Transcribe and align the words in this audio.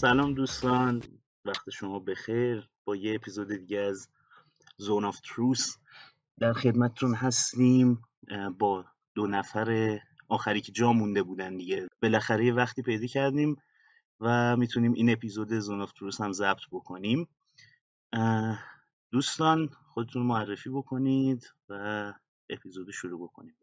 سلام 0.00 0.34
دوستان 0.34 1.02
وقت 1.44 1.70
شما 1.70 1.98
بخیر. 1.98 2.68
با 2.84 2.96
یه 2.96 3.14
اپیزود 3.14 3.48
دیگه 3.48 3.78
از 3.78 4.08
Zone 4.76 5.04
of 5.04 5.20
Truth 5.20 5.76
در 6.38 6.52
خدمتتون 6.52 7.14
هستیم. 7.14 8.02
با 8.58 8.84
دو 9.14 9.26
نفر 9.26 9.98
آخری 10.28 10.60
که 10.60 10.72
جا 10.72 10.92
مونده 10.92 11.22
بودن 11.22 11.56
دیگه. 11.56 11.88
بالاخره 12.02 12.46
یه 12.46 12.52
وقتی 12.54 12.82
پیدا 12.82 13.06
کردیم 13.06 13.56
و 14.20 14.56
می‌تونیم 14.56 14.92
این 14.92 15.10
اپیزود 15.10 15.58
Zone 15.58 15.80
of 15.80 15.92
Truth 15.92 16.20
هم 16.20 16.32
ضبط 16.32 16.62
بکنیم. 16.72 17.28
دوستان 19.10 19.68
خودتون 19.68 20.22
معرفی 20.22 20.70
بکنید 20.70 21.52
و 21.68 22.12
اپیزود 22.50 22.90
شروع 22.90 23.22
بکنیم 23.22 23.54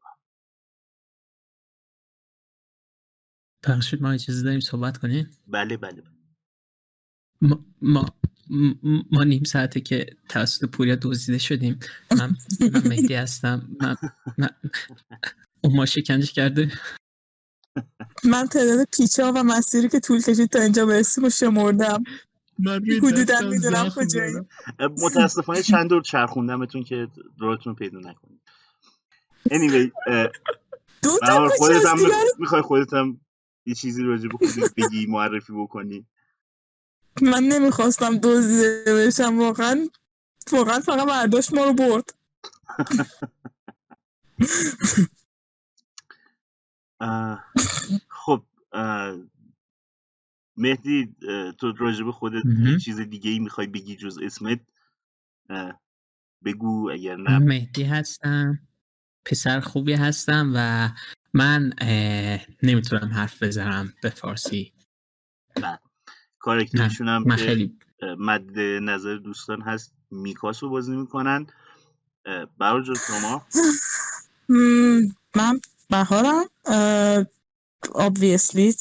بخشید 3.70 4.02
ما 4.02 4.12
اجازه 4.12 4.44
داریم 4.44 4.59
صحبت 4.59 4.98
کنیم؟ 4.98 5.30
بله 5.48 5.78
بله, 5.78 6.02
بله. 6.02 6.16
ما, 7.41 7.66
ما 7.82 8.05
ما 9.12 9.23
نیم 9.23 9.44
ساعته 9.44 9.82
که 9.82 10.05
توسط 10.30 10.66
پوریا 10.66 10.95
دزدیده 11.02 11.38
شدیم. 11.38 11.80
من, 12.12 12.38
من 12.73 12.88
مهدی 12.88 13.14
هستم. 13.14 13.70
من, 13.82 13.95
من 14.38 14.50
اون 15.62 15.76
ما 15.76 15.86
شکنجه 15.86 16.31
کرده. 16.31 16.72
من 18.23 18.48
تعداد 18.48 18.88
پیچا 18.98 19.31
و 19.36 19.44
مسیری 19.44 19.89
که 19.89 20.00
طول 20.00 20.22
کشید 20.22 20.50
تا 20.50 20.59
اینجا 20.59 20.86
برسیم 20.86 21.23
و 21.23 21.30
شمردم. 21.30 22.03
حدودا 23.03 23.42
می‌دونم 23.42 23.89
کجایی. 23.89 24.33
متاسفانه 24.80 25.64
چند 25.64 25.89
دور 25.89 26.02
چرخوندمتون 26.02 26.83
که 26.83 27.08
دورتون 27.38 27.76
پیدا 27.76 28.00
نکنید. 28.00 28.42
Anyway 29.50 29.92
دو 31.04 31.20
تا 31.28 31.50
خودت 31.58 31.86
هم 31.86 31.98
می‌خوای 32.39 32.61
خودت 32.61 32.94
هم 32.94 33.20
یه 33.66 33.76
چیزی 33.76 34.04
راجع 34.04 34.28
به 34.28 34.38
خودت 34.38 34.76
بگی 34.76 35.06
معرفی 35.06 35.54
بکنی. 35.54 36.06
من 37.22 37.44
نمی‌خواستم 37.44 38.18
دزدیده 38.18 39.08
بشم 39.08 39.40
واقعا 39.40 39.90
واقعا 40.52 40.80
فقط 40.80 41.08
برداشت 41.08 41.54
ما 41.54 41.64
رو 41.64 41.73
برد. 41.73 42.14
خب 48.10 48.44
مهدی 50.58 51.16
تو 51.60 51.72
راجب 51.72 52.12
خودت 52.12 52.44
چیز 52.82 53.00
دیگه 53.00 53.32
ای 53.32 53.40
می‌خوای 53.40 53.68
بگی 53.68 53.95
جز 53.95 54.20
اسمت؟ 54.23 54.60
بگو 56.45 56.90
اگر 56.94 57.16
نه. 57.16 57.40
مهدی 57.40 57.84
هستم. 57.84 58.60
پسر 59.26 59.60
خوبی 59.60 59.94
هستم 59.94 60.52
و 60.56 60.90
من 61.34 61.73
نمی‌تونم 62.64 63.10
حرف 63.14 63.44
بزنم 63.44 63.94
به 64.02 64.10
فارسی. 64.10 64.73
نه 65.62 65.80
کارکترشون 66.48 67.08
هم 67.08 67.36
که 67.36 67.70
مد 68.20 68.59
نظر 68.59 69.16
دوستان 69.16 69.62
هست 69.62 69.94
میکاس 70.12 70.64
رو 70.64 70.70
بازی 70.70 70.95
می‌کنن. 70.95 71.48
برای 72.59 72.84
جز 72.84 73.00
شما. 73.08 73.45
من 75.36 75.59
بهارم. 75.89 76.45
obviously 77.84 78.76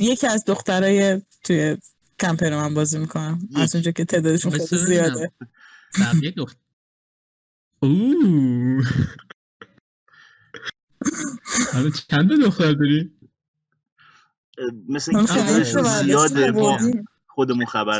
یکی 0.00 0.26
از 0.26 0.44
دخترای 0.44 1.22
توی 1.44 1.76
کمپین 2.20 2.54
من 2.54 2.74
بازی 2.74 2.98
می‌کنم. 2.98 3.48
از 3.54 3.74
اونجا 3.74 3.90
که 3.90 4.04
تعدادشون 4.04 4.52
خیلی 4.52 4.66
زیاده. 4.66 5.32
بقیه 6.00 6.30
دختر 6.30 6.58
اوه. 7.80 8.84
چند 12.10 12.44
دختر 12.44 12.72
داری؟ 12.72 13.12
مثل 14.88 15.26
زیاده 16.04 16.52
با 16.52 16.78
خودمون 17.26 17.66
خبر 17.66 17.98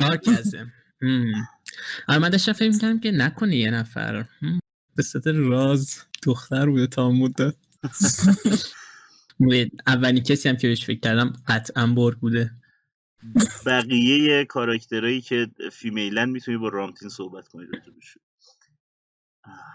آره 2.09 2.19
من 2.19 2.29
داشتم 2.29 2.53
فکر 2.53 2.71
می‌کنم 2.71 3.01
که 3.01 3.11
نکنی 3.11 3.57
یه 3.57 3.71
نفر. 3.71 4.25
به 4.97 5.03
صدر 5.03 5.33
راز 5.33 5.99
دختر 6.23 6.67
بوده 6.67 6.87
تا 6.87 7.11
مدت. 7.11 7.55
اولین 9.87 10.23
کسی 10.23 10.49
هم 10.49 10.57
که 10.57 10.69
بهش 10.69 10.85
فکر 10.85 11.01
کردم 11.01 11.33
قطعا 11.49 11.87
بر 11.87 12.11
بوده. 12.11 12.51
بقیه 13.67 14.45
کاراکترهایی 14.45 15.21
که 15.21 15.51
female 15.73 16.21
ن 16.21 16.29
می‌تونی 16.29 16.57
با 16.57 16.69
رامتین 16.69 17.09
صحبت 17.09 17.49
کنی 17.49 17.67
راجبشون 17.67 18.23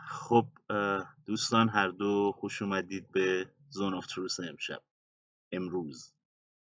خب 0.08 0.48
دوستان 1.26 1.70
هر 1.70 1.88
دو 1.88 2.34
خوش 2.36 2.62
اومدید 2.62 3.12
به 3.12 3.50
Zone 3.70 3.94
of 3.94 4.08
Truth 4.08 4.40
امشب. 4.40 4.82
امروز. 5.52 6.15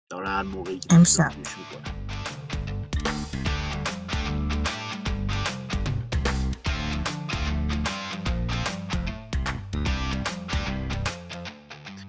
داره 0.08 0.28
هر 0.28 0.42
موقعی 0.42 0.78
که 0.78 0.94
امشب. 0.94 1.32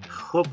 خب 0.08 0.46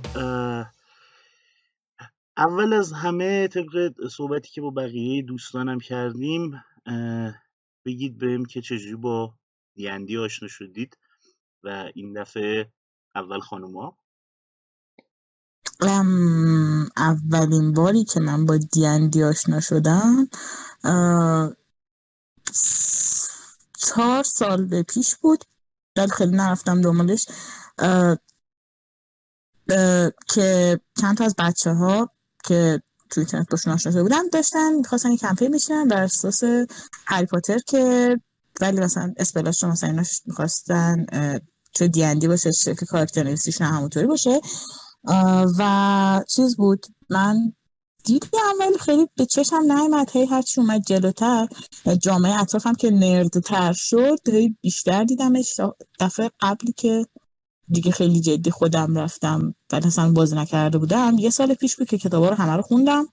اول 2.37 2.73
از 2.73 2.93
همه 2.93 3.47
طبق 3.47 3.91
صحبتی 4.07 4.49
که 4.49 4.61
با 4.61 4.69
بقیه 4.69 5.21
دوستانم 5.21 5.79
کردیم 5.79 6.63
بگید 7.85 8.17
بهم 8.17 8.45
که 8.45 8.61
چجوری 8.61 8.95
با 8.95 9.33
دیندی 9.75 10.17
آشنا 10.17 10.47
شدید 10.47 10.97
و 11.63 11.91
این 11.95 12.13
دفعه 12.13 12.71
اول 13.15 13.39
خانوما. 13.39 13.97
اولین 16.97 17.73
باری 17.73 18.03
که 18.03 18.19
من 18.19 18.45
با 18.45 18.57
دیندی 18.57 19.23
آشنا 19.23 19.59
شدم 19.59 20.27
چهار 23.77 24.23
سال 24.23 24.65
به 24.65 24.83
پیش 24.83 25.15
بود. 25.15 25.43
ولی 25.97 26.11
خیلی 26.11 26.35
نرفتم 26.35 26.81
دنبالش. 26.81 27.25
که 30.27 30.79
چند 31.01 31.17
تا 31.17 31.25
از 31.25 31.35
بچه 31.37 31.71
ها 31.71 32.09
که 32.43 32.81
توی 33.09 33.21
اینترنت 33.21 33.49
باشون 33.49 33.73
آشنا 33.73 33.91
شده 33.91 34.03
بودم 34.03 34.29
داشتن 34.29 34.73
می‌خواستن 34.73 35.11
یه 35.11 35.17
کمپین 35.17 35.51
بشینن 35.51 35.87
بر 35.87 36.03
اساس 36.03 36.43
هری 37.05 37.25
پاتر 37.25 37.59
که 37.59 38.15
ولی 38.61 38.79
مثلا 38.79 39.13
اسپلاش 39.17 39.63
مثلا 39.63 39.89
ایناش 39.89 40.21
می‌خواستن 40.25 41.05
چه 41.71 41.87
دیندی 41.87 42.27
باشه 42.27 42.51
شکل 42.51 42.85
کارکتر 42.85 43.23
نویسیش 43.23 43.61
نه 43.61 43.67
همونطوری 43.67 44.07
باشه. 44.07 44.41
و 45.59 46.23
چیز 46.27 46.57
بود 46.57 46.85
من 47.09 47.53
دیدی 48.03 48.27
اول 48.33 48.77
خیلی 48.77 49.07
به 49.15 49.25
چشم 49.25 49.71
نیمد 49.71 50.09
هی 50.11 50.25
هرچی 50.25 50.61
اومد 50.61 50.81
جلوتر. 50.87 51.47
جامعه 52.01 52.41
اطرافم 52.41 52.73
که 52.73 52.91
نردتر 52.91 53.73
شد 53.73 54.19
بیشتر 54.61 55.03
دیدمش. 55.03 55.59
دفعه 55.99 56.31
قبلی 56.39 56.73
که 56.77 57.05
دیگه 57.69 57.91
خیلی 57.91 58.21
جدی 58.21 58.51
خودم 58.51 58.97
رفتم 58.97 59.55
و 59.71 59.75
اصلا 59.75 60.11
بازی 60.11 60.35
نکرده 60.35 60.77
بودم 60.77 61.15
یه 61.19 61.29
سال 61.29 61.53
پیش 61.53 61.75
بود 61.75 61.87
که 61.87 61.97
کتابا 61.97 62.29
رو 62.29 62.35
همه 62.35 62.55
رو 62.55 62.61
خوندم. 62.61 63.07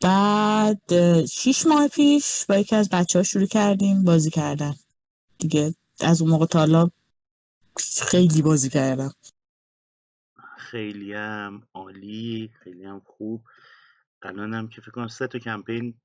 بعد 0.00 0.80
شیش 1.26 1.66
ماه 1.66 1.88
پیش 1.88 2.44
با 2.48 2.56
یکی 2.56 2.76
از 2.76 2.88
بچه 2.88 3.18
ها 3.18 3.22
شروع 3.22 3.46
کردیم 3.46 4.04
بازی 4.04 4.30
کردن. 4.30 4.74
دیگه 5.38 5.74
از 6.00 6.22
اون 6.22 6.30
موقع 6.30 6.46
تا 6.46 6.58
حالا 6.58 6.90
خیلی 7.98 8.42
بازی 8.42 8.70
کردم. 8.70 9.12
خیلی 10.70 11.12
هم 11.12 11.62
عالی 11.74 12.50
خیلی 12.64 12.84
هم 12.84 13.00
خوب. 13.00 13.44
الان 14.22 14.54
هم 14.54 14.68
که 14.68 14.80
فکر 14.80 14.90
کنم 14.90 15.08
سه 15.08 15.26
تا 15.26 15.38
کمپین 15.38 16.00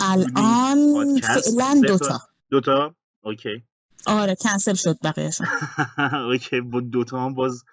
الان 0.00 1.20
فعلا 1.20 1.80
دوتا 1.88 2.20
دوتا 2.50 2.96
okay. 3.20 3.64
آره 4.06 4.34
کنسل 4.34 4.74
شد 4.74 4.98
بقیهشون 5.04 5.46
okay 6.30 6.60
با 6.60 6.80
دوتا 6.80 7.24
هم 7.24 7.34
باز 7.34 7.64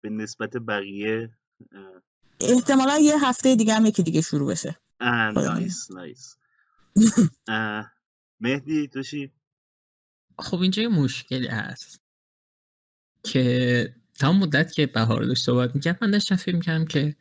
به 0.00 0.10
نسبت 0.10 0.56
بقیه 0.56 1.30
احتمالا 2.40 2.98
یه 2.98 3.28
هفته 3.28 3.54
دیگه 3.56 3.74
هم 3.74 3.86
یکی 3.86 4.02
دیگه 4.02 4.20
شروع 4.20 4.50
بشه. 4.50 4.76
nice 5.00 5.90
nice 5.90 6.36
مهدی 8.40 8.88
تو 8.88 9.02
خب 10.38 10.60
اینجا 10.60 10.82
یه 10.82 10.88
مشکلی 10.88 11.46
هست 11.46 12.00
که 13.22 13.94
تا 14.18 14.32
مدت 14.32 14.72
که 14.72 14.86
بهار 14.86 15.24
داشت 15.24 15.44
صحبت 15.44 15.74
می‌کرد 15.74 15.98
من 16.00 16.10
داشتم 16.10 16.36
فکر 16.36 16.54
می‌کردم 16.56 16.84
که 16.84 17.16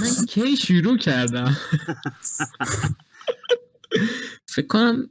من 0.00 0.26
کی 0.26 0.56
شروع 0.56 0.98
کردم؟ 0.98 1.56
فکر 4.48 4.66
کنم 4.66 5.10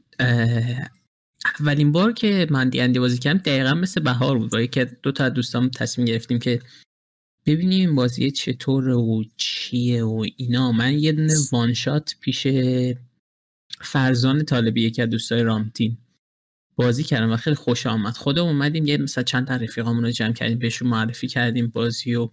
اولین 1.59 1.91
بار 1.91 2.13
که 2.13 2.47
من 2.49 2.69
دیندی 2.69 2.99
بازی 2.99 3.17
کردم 3.17 3.39
دقیقا 3.39 3.73
مثل 3.73 4.01
بهار 4.01 4.37
بود. 4.37 4.51
با 4.51 4.65
که 4.65 4.85
دو 5.03 5.11
تا 5.11 5.29
دوستان 5.29 5.69
تصمیم 5.69 6.07
گرفتیم 6.07 6.39
که 6.39 6.61
ببینیم 7.45 7.95
بازی 7.95 8.31
چطور 8.31 8.87
و 8.87 9.23
چیه 9.37 10.03
و 10.03 10.25
اینا. 10.35 10.71
من 10.71 10.99
یه 10.99 11.11
دونه 11.11 11.33
وانشات 11.51 12.15
پیش 12.19 12.47
فرزان 13.81 14.45
طالبی 14.45 14.83
یکی 14.83 15.01
از 15.01 15.09
دوستای 15.09 15.43
رامتین 15.43 15.97
بازی 16.77 17.03
کردم 17.03 17.31
و 17.31 17.37
خیلی 17.37 17.55
خوش 17.55 17.87
آمد. 17.87 18.17
خودم 18.17 18.43
اومدیم 18.43 18.85
یه 18.85 18.97
مثلا 18.97 19.23
چند 19.23 19.47
تا 19.47 19.55
رفیقامون 19.55 20.03
رو 20.03 20.11
جمع 20.11 20.33
کردیم 20.33 20.59
بهشون 20.59 20.87
معرفی 20.87 21.27
کردیم 21.27 21.67
بازی 21.67 22.15
و 22.15 22.29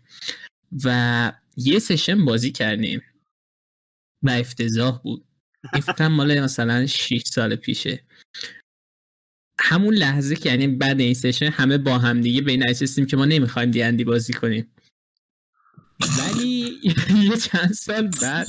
و 0.85 1.33
یه 1.57 1.79
سشن 1.79 2.25
بازی 2.25 2.53
کردیم. 2.53 3.03
و 4.23 4.31
افتضاح 4.31 5.03
بود. 5.03 5.25
این 5.99 6.07
مال 6.07 6.41
مثلا 6.41 6.87
6 6.87 7.23
سال 7.27 7.57
پیشه. 7.57 8.05
همون 9.61 9.95
لحظه 9.95 10.37
که 10.37 10.49
یعنی 10.49 10.67
بعد 10.67 11.01
این 11.01 11.15
سشن 11.15 11.47
همه 11.47 11.79
با 11.79 11.99
هم 11.99 12.21
دیگه 12.21 12.41
به 12.41 12.51
این 12.51 12.63
نشستیم 12.63 13.07
که 13.07 13.17
ما 13.17 13.25
نمی‌خوایم 13.25 13.71
دیندی 13.71 14.05
بازی 14.05 14.33
کنیم. 14.33 14.75
ولی 16.19 16.81
یه 17.31 17.37
چند 17.37 17.73
سال 17.73 18.11
بعد 18.23 18.47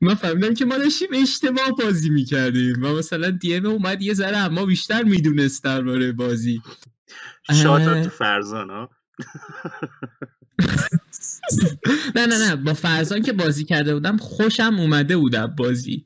ما 0.00 0.14
فهمیدم 0.14 0.54
که 0.54 0.64
ما 0.64 0.78
داشتیم 0.78 1.08
اشتباه 1.12 1.70
بازی 1.78 2.10
می‌کردیم 2.10 2.84
و 2.84 2.88
مثلا 2.88 3.30
دی 3.30 3.56
اومد 3.56 4.02
یه 4.02 4.14
ذره 4.14 4.36
اما 4.36 4.66
بیشتر 4.66 5.02
می‌دونست 5.02 5.64
درباره 5.64 6.12
بازی. 6.12 6.62
shoutout 7.62 8.04
to 8.04 8.10
فرزان 8.10 8.70
ها 8.70 8.90
نه 12.16 12.26
نه 12.26 12.38
نه 12.38 12.56
با 12.56 12.74
فرزان 12.74 13.22
که 13.22 13.32
بازی 13.32 13.64
کرده 13.64 13.94
بودم 13.94 14.16
خوشم 14.16 14.76
اومده 14.78 15.16
بودم 15.16 15.46
بازی. 15.46 16.04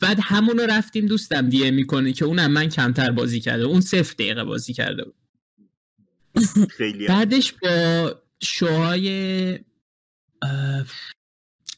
بعد 0.00 0.18
همونو 0.22 0.62
رفتیم 0.62 1.06
دوستم 1.06 1.48
DM 1.48 1.70
می‌کنه 1.70 2.12
که 2.12 2.24
اونم 2.24 2.50
من 2.50 2.68
کمتر 2.68 3.10
بازی 3.10 3.40
کرده 3.40 3.64
اون 3.64 3.80
صفر 3.80 4.14
دقیقه 4.14 4.44
بازی 4.44 4.72
کرده 4.72 5.04
بود. 5.04 5.14
خیلی 6.70 7.06
بعدش 7.06 7.52
با 7.52 8.14
show 8.42 9.58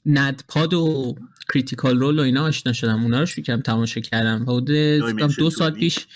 های 0.06 0.21
NADDPOD 0.21 0.74
و 0.74 1.14
Critical 1.52 1.98
Role 2.00 2.18
و 2.18 2.22
اینا 2.22 2.44
آشنا 2.44 2.72
شدم. 2.72 3.02
اونا 3.02 3.20
رو 3.20 3.26
کردم 3.26 3.62
تماشا 3.62 4.00
کردم. 4.00 4.42
حدود 4.42 4.70
دو 5.38 5.50
سال 5.50 5.70
پیش 5.70 6.06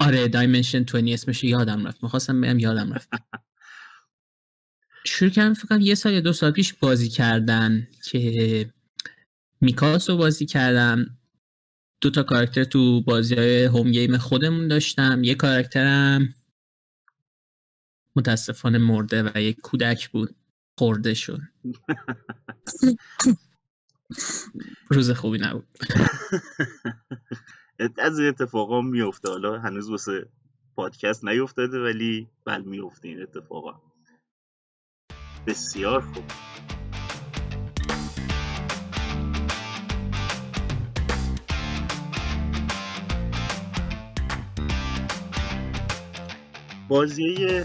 آره 0.00 0.28
دایمنشن 0.28 0.82
20 0.82 0.94
اسمش 0.94 1.44
یادم 1.44 1.86
رفت. 1.86 2.02
می‌خواستم 2.02 2.40
بگم 2.40 2.58
یادم 2.58 2.92
رفت. 2.92 3.08
شروع 5.06 5.30
کردم 5.30 5.54
فکر 5.54 5.80
یه 5.80 5.94
سال 5.94 6.12
یا 6.12 6.20
دو 6.20 6.32
سال 6.32 6.50
پیش 6.50 6.72
بازی 6.72 7.08
کردن 7.08 7.88
که 8.04 8.72
میکاس 9.60 10.10
رو 10.10 10.16
بازی 10.16 10.46
کردم. 10.46 11.18
دو 12.00 12.10
تا 12.10 12.22
کاراکتر 12.22 12.64
تو 12.64 13.00
بازی 13.00 13.34
های 13.34 13.64
هوم 13.64 13.90
گیم 13.90 14.18
خودمون 14.18 14.68
داشتم. 14.68 15.24
یه 15.24 15.34
کاراکترم 15.34 16.34
متاسفانه 18.16 18.78
مرده 18.78 19.22
و 19.22 19.40
یک 19.40 19.60
کودک 19.60 20.08
بود. 20.08 20.36
خورده 20.80 21.14
شد. 21.14 21.40
روز 24.90 25.10
خوبی 25.10 25.38
نبود. 25.38 25.66
از 27.98 28.18
این 28.18 28.28
اتفاقا 28.28 28.80
میفته 28.80 29.28
حالا 29.28 29.60
هنوز 29.60 29.90
واسه 29.90 30.28
پادکست 30.76 31.24
نیفتاده 31.24 31.84
ولی 31.84 32.28
بل 32.46 32.62
میفته 32.62 33.08
این 33.08 33.22
اتفاقا. 33.22 33.82
بسیار 35.46 36.00
خوب. 36.00 36.24
بازی 46.88 47.64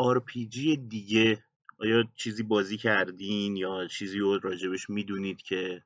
RPG 0.00 0.78
دیگه 0.88 1.44
آیا 1.78 2.04
چیزی 2.14 2.42
بازی 2.42 2.76
کردین 2.76 3.56
یا 3.56 3.86
چیزی 3.86 4.18
رو 4.18 4.38
راجبش 4.38 4.90
می‌دونید 4.90 5.42
که 5.42 5.82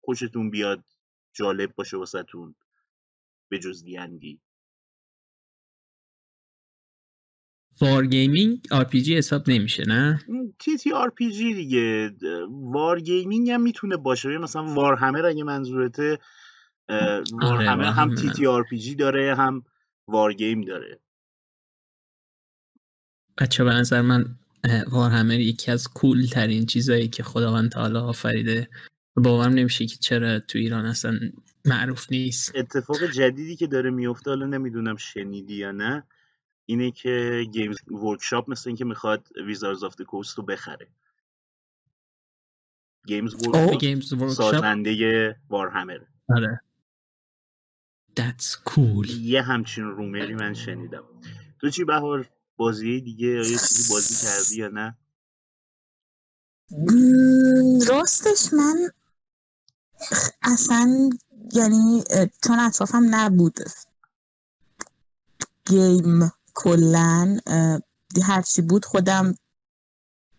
خوشتون 0.00 0.50
بیاد 0.50 0.84
جالب 1.32 1.74
باشه 1.74 1.96
واسهتون 1.96 2.54
به 3.50 3.58
جز 3.58 3.84
دیندی 3.84 4.40
war 7.80 8.06
gaming 8.06 8.66
R 8.70 8.84
PG 8.84 9.16
حساب 9.16 9.50
نمیشه 9.50 9.84
نه؟ 9.88 10.20
تی 10.58 10.76
تی 10.76 10.92
آر 10.92 11.10
پی 11.10 11.30
جی 11.32 11.54
دیگه. 11.54 12.10
war 12.50 13.00
gaming 13.00 13.50
هم 13.50 13.62
می‌تونه 13.62 13.96
باشه. 13.96 14.38
مثلا 14.38 14.64
Warhammer 14.64 15.26
اگه 15.26 15.44
منظورته. 15.44 16.18
War 16.88 17.26
آره، 17.42 17.70
hammer 17.70 17.84
هم 17.84 18.14
T. 18.14 18.30
TRPG 18.30 18.94
داره 18.94 19.34
هم 19.34 19.64
war 20.08 20.32
game 20.32 20.60
داره. 20.60 21.00
بچه 23.38 23.64
به 23.64 23.70
نظر 23.70 24.00
من 24.00 24.38
Warhammer 24.90 25.40
یکی 25.40 25.70
از 25.70 25.88
cool 25.88 26.26
ترین 26.26 26.66
چیزایی 26.66 27.08
که 27.08 27.22
خداوند 27.22 27.70
تعالی 27.70 27.98
آفریده. 27.98 28.68
باورم 29.16 29.52
نمیشه 29.52 29.86
که 29.86 29.96
چرا 29.96 30.40
تو 30.40 30.58
ایران 30.58 30.86
اصلا 30.86 31.18
معروف 31.64 32.12
نیست. 32.12 32.56
اتفاق 32.56 33.04
جدیدی 33.04 33.56
که 33.56 33.66
داره 33.66 33.90
میفته 33.90 34.30
حالا 34.30 34.46
نمی‌دونم 34.46 34.96
شنیدی 34.96 35.54
یا 35.54 35.72
نه 35.72 36.02
اینه 36.66 36.90
که 36.90 37.44
Games 37.52 37.76
Workshop 37.90 38.50
مثل 38.50 38.70
اینکه 38.70 38.84
می‌خواد 38.84 39.28
Wizards 39.46 39.84
of 39.84 40.00
Coast 40.00 40.38
رو 40.38 40.44
بخره. 40.44 40.88
Games 43.06 43.34
Workshop؟ 43.34 44.30
سازنده 44.32 45.36
Warhammer. 45.48 46.00
آره. 46.28 46.60
That's 48.20 48.70
cool. 48.70 49.10
یه 49.10 49.42
همچین 49.42 49.84
رومری 49.84 50.34
من 50.34 50.54
شنیدم. 50.54 51.04
تو 51.60 51.70
چی 51.70 51.84
بهار؟ 51.84 52.28
بازی 52.56 53.00
دیگه 53.00 53.26
یا 53.26 53.42
یه 53.42 53.58
چیزی 53.58 53.92
بازی 53.92 54.14
کردی 54.26 54.56
یا 54.56 54.68
نه؟ 54.68 54.96
راستش 57.88 58.52
من 58.52 58.90
اصلا 60.42 61.10
یعنی 61.52 62.04
چون 62.44 62.58
اطرافم 62.58 63.14
نبود. 63.14 63.58
گیم 65.66 66.32
کلا 66.54 67.38
هرچی 68.22 68.62
بود 68.62 68.84
خودم 68.84 69.34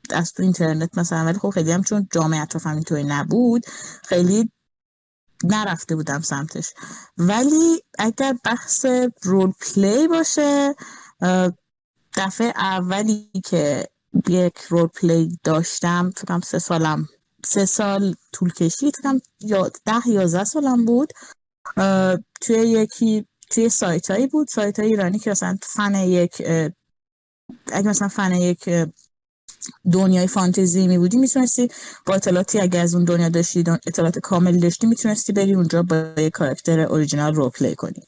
از 0.10 0.34
تو 0.34 0.44
اینترنت 0.44 0.98
مثلا 0.98 1.26
ولی 1.26 1.40
خب 1.40 1.50
خیلی 1.50 1.72
هم 1.72 1.84
چون 1.84 2.08
جامعه 2.12 2.42
اطرافم 2.42 2.70
اینطوری 2.70 3.04
نبود 3.04 3.66
خیلی 4.04 4.52
نرفته 5.44 5.96
بودم 5.96 6.22
سمتش. 6.22 6.74
ولی 7.18 7.84
اگر 8.00 8.36
بحث 8.44 8.86
role 9.22 9.52
play 9.52 10.08
باشه 10.08 10.76
دفعه 12.18 12.48
اولی 12.48 13.30
که 13.46 13.88
یک 14.28 14.58
role 14.70 14.88
play 14.88 15.40
داشتم 15.44 16.12
فکرم 16.18 16.42
سه 16.42 16.60
سالم 16.60 17.08
سه 17.46 17.66
سال 17.66 18.16
طول 18.34 18.54
کشید 18.54 18.96
فکرم 18.96 19.22
ده 19.86 20.08
یازده 20.08 20.44
سالم 20.44 20.86
بود. 20.86 21.14
توی 22.42 22.58
یکی 22.58 23.26
توی 23.50 23.70
سایت 23.70 24.12
هایی 24.12 24.28
بود 24.28 24.48
سایت 24.48 24.80
های 24.80 24.88
ایرانی 24.90 25.20
که 25.20 25.32
مثلا 25.32 25.58
فن 25.62 25.96
یک 25.96 26.42
اگه 27.72 27.90
مثلا 27.90 28.08
فن 28.08 28.32
یک 28.32 28.70
دنیای 29.92 30.28
فانتزی 30.28 30.88
می‌بودی 30.88 31.18
می‌تونستی 31.18 31.68
با 32.06 32.14
اطلاعاتی 32.14 32.60
اگه 32.60 32.80
از 32.80 32.96
اون 32.96 33.04
دنیا 33.04 33.30
داشتی 33.30 33.64
اطلاعات 33.88 34.20
کامل 34.20 34.60
داشتی 34.60 34.88
می‌تونستی 34.88 35.34
بری 35.34 35.54
اونجا 35.54 35.84
با 35.84 36.14
یک 36.18 36.34
کاراکتر 36.34 36.80
original 36.80 37.36
role 37.36 37.50
play 37.50 37.76
کنی. 37.76 38.08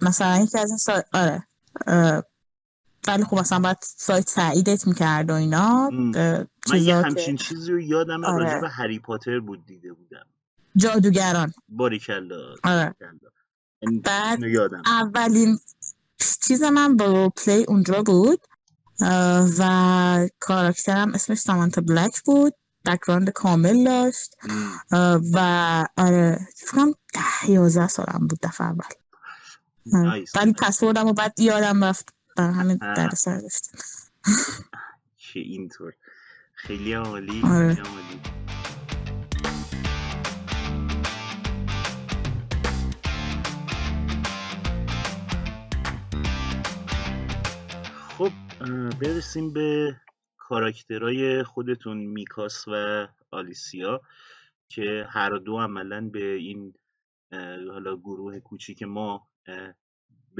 مثلا 0.00 0.40
یکی 0.42 0.58
از 0.58 0.68
این 0.68 0.78
سایت 0.78 1.04
آره. 1.12 1.46
ولی 3.08 3.24
خب 3.24 3.38
مثلا 3.38 3.58
باید 3.58 3.76
سایت 3.82 4.34
تاییدت 4.34 4.86
می‌کرد 4.86 5.30
و 5.30 5.34
اینا 5.34 5.90
من 5.90 6.82
یه 6.82 6.96
همچین 6.96 7.36
چیزی 7.36 7.72
رو 7.72 7.80
یادم 7.80 8.24
آره. 8.24 8.44
راجع 8.44 8.60
به 8.60 8.68
هری 8.68 8.98
پاتر 8.98 9.40
بود 9.40 9.66
دیده 9.66 9.92
بودم. 9.92 10.26
جادوگران. 10.76 11.52
باریکلا. 11.68 12.54
آره. 12.64 12.94
بعد 14.04 14.42
یادم. 14.42 14.82
اولین 14.86 15.58
چیز 16.42 16.62
من 16.62 16.96
با 16.96 17.28
پلی 17.28 17.64
اونجا 17.64 18.02
بود 18.02 18.40
و 19.58 20.28
کاراکترم 20.40 21.14
اسمش 21.14 21.38
سامانتا 21.38 21.80
بلک 21.80 22.22
بود. 22.22 22.54
بکراند 22.86 23.30
کامل 23.30 23.84
داشت. 23.84 24.34
و 25.34 25.38
آره 25.96 26.40
فکرم 26.56 26.92
ده 27.14 27.50
یازده 27.50 27.88
سالم 27.88 28.26
بود 28.26 28.38
دفعه 28.42 28.66
اول. 28.66 28.84
ولی 30.34 30.52
پسوردم 30.52 31.06
و 31.06 31.12
بعد 31.12 31.40
یادم 31.40 31.84
رفت. 31.84 32.14
بر 32.40 32.50
همین 32.50 32.78
آه. 32.82 32.94
در 32.94 33.08
سر 33.08 33.40
که 35.16 35.40
اینطور 35.40 35.92
خیلی 36.52 36.92
عالی 36.92 37.42
آره. 37.44 37.74
خیلی 37.74 37.88
عالی 37.88 38.20
خب 48.08 48.32
برسیم 49.00 49.52
به 49.52 49.96
کاراکترهای 50.36 51.42
خودتون 51.42 51.96
میکاس 51.96 52.68
و 52.68 53.06
آلیسیا 53.30 54.00
که 54.68 55.06
هر 55.10 55.30
دو 55.30 55.58
عملا 55.58 56.08
به 56.12 56.34
این 56.34 56.74
حالا 57.70 57.96
گروه 57.96 58.40
کوچیک 58.40 58.82
ما 58.82 59.28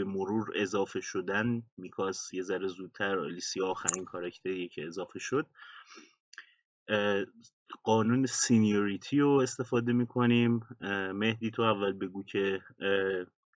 به 0.05 0.11
مرور 0.11 0.53
اضافه 0.55 1.01
شدن 1.01 1.63
میکاس 1.77 2.35
یه 2.35 2.43
ذره 2.43 2.69
زودتر 2.69 3.19
آلیسیا 3.19 3.67
آخرین 3.67 4.05
کاراکتریه 4.05 4.69
که 4.69 4.87
اضافه 4.87 5.19
شد 5.19 5.47
قانون 7.83 8.27
seniority 8.27 9.21
رو 9.21 9.31
استفاده 9.31 9.93
می‌کنیم. 9.93 10.61
مهدی 11.15 11.51
تو 11.51 11.63
اول 11.63 11.93
بگو 11.93 12.25
که 12.25 12.61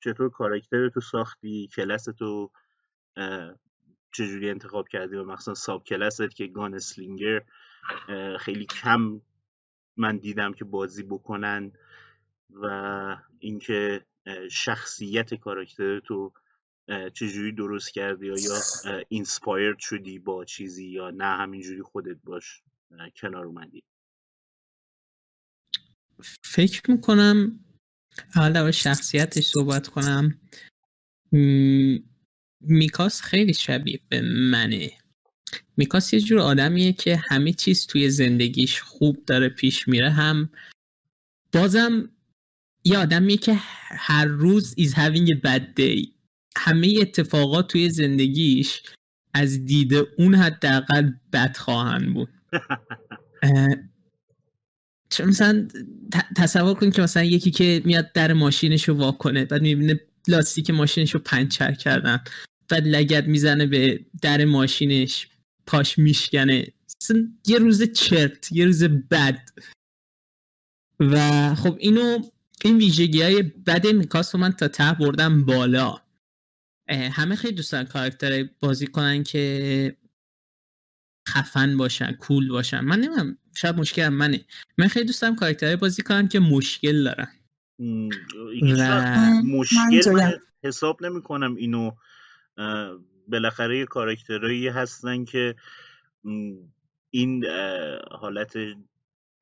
چطور 0.04 0.30
کاراکتر 0.30 0.88
تو 0.88 1.00
ساختی 1.00 1.68
کلاس 1.76 2.04
تو 2.04 2.50
چجوری 4.12 4.50
انتخاب 4.50 4.88
کردی 4.88 5.16
و 5.16 5.24
مخصوصا 5.24 5.54
ساب 5.54 5.84
کلاست 5.84 6.30
که 6.30 6.46
گان 6.46 6.78
سلینگر 6.78 7.42
خیلی 8.38 8.66
کم 8.66 9.20
من 9.96 10.16
دیدم 10.16 10.52
که 10.52 10.64
بازی 10.64 11.02
بکنن 11.02 11.72
و 12.50 13.16
اینکه 13.38 14.06
شخصیت 14.50 15.34
کاراکتر 15.34 16.00
تو 16.00 16.32
چجوری 17.14 17.52
درست 17.52 17.92
کردی 17.92 18.26
یا 18.26 18.60
اینسپایرد 19.08 19.78
شدی 19.78 20.18
با 20.18 20.44
چیزی 20.44 20.88
یا 20.88 21.10
نه 21.10 21.24
همینجوری 21.24 21.82
خودت 21.82 22.16
باش 22.24 22.62
کنار 23.16 23.46
اومدی؟ 23.46 23.82
فکر 26.44 26.90
می‌کنم 26.90 27.60
حالا 28.34 28.70
شخصیتش 28.70 29.44
صحبت 29.44 29.88
کنم. 29.88 30.40
میکاس 32.60 33.22
خیلی 33.22 33.54
شبیه 33.54 34.00
به 34.08 34.20
منه. 34.50 34.90
میکاس 35.76 36.12
یه 36.12 36.20
جور 36.20 36.38
آدمیه 36.38 36.92
که 36.92 37.20
همه 37.28 37.52
چیز 37.52 37.86
توی 37.86 38.10
زندگیش 38.10 38.80
خوب 38.80 39.24
داره 39.24 39.48
پیش 39.48 39.88
میره. 39.88 40.10
هم 40.10 40.50
بازم 41.52 42.13
یه 42.84 42.98
آدمیه 42.98 43.36
که 43.36 43.54
هر 43.90 44.24
روز 44.24 44.74
is 44.74 44.92
having 44.92 45.28
a 45.28 45.40
bad 45.46 45.80
day. 45.80 46.08
همه 46.56 46.94
اتفاقات 47.00 47.68
توی 47.68 47.90
زندگیش 47.90 48.82
از 49.34 49.64
دید 49.64 49.94
اون 50.18 50.34
حداقل 50.34 51.10
بد 51.32 51.56
خواهند 51.56 52.14
بود. 52.14 52.28
چون 55.10 55.28
مثلا 55.28 55.68
تصور 56.36 56.74
کن 56.74 56.90
که 56.90 57.02
مثلا 57.02 57.24
یکی 57.24 57.50
که 57.50 57.82
میاد 57.84 58.12
در 58.12 58.32
ماشینش 58.32 58.88
رو 58.88 58.94
واکنه 58.94 59.44
بعد 59.44 59.62
می‌بینه 59.62 60.00
لاستیک 60.28 60.70
ماشینش 60.70 61.14
رو 61.14 61.20
پنچر 61.20 61.72
کردن 61.72 62.24
بعد 62.68 62.86
لگت 62.86 63.24
می‌زنه 63.24 63.66
به 63.66 64.00
در 64.22 64.44
ماشینش 64.44 65.28
پاش 65.66 65.98
میشکنه. 65.98 66.66
یه 67.46 67.58
روز 67.58 67.92
چرت 67.92 68.52
یه 68.52 68.64
روز 68.64 68.84
بد. 68.84 69.48
و 71.00 71.54
خب 71.54 71.76
اینو 71.80 72.18
این 72.64 72.76
ویژگی 72.78 73.22
های 73.22 73.42
بد 73.42 73.86
میکاس 73.86 74.34
رو 74.34 74.40
من 74.40 74.52
تا 74.52 74.68
ته 74.68 74.92
بردم 74.92 75.44
بالا. 75.44 76.00
همه 76.88 77.36
خیلی 77.36 77.54
دوستان 77.54 77.84
کاراکتر 77.84 78.48
بازی 78.60 78.86
کنن 78.86 79.22
که 79.22 79.96
خفن 81.28 81.76
باشن 81.76 82.12
کول 82.12 82.48
باشن. 82.48 82.80
من 82.80 83.00
نمیم 83.00 83.38
شاید 83.56 83.76
مشکل 83.76 84.08
منه. 84.08 84.44
من 84.78 84.88
خیلی 84.88 85.06
دوستم 85.06 85.34
کاراکتر 85.34 85.76
بازی 85.76 86.02
کنن 86.02 86.28
که 86.28 86.40
مشکل 86.40 87.04
دارن. 87.04 87.28
مشکل 89.44 90.38
حساب 90.62 91.04
نمی 91.04 91.22
کنم 91.22 91.56
اینو 91.56 91.90
بالاخره 93.28 93.78
یه 93.78 93.84
کاراکترهایی 93.84 94.68
هستن 94.68 95.24
که 95.24 95.54
این 97.10 97.44
حالت 98.10 98.56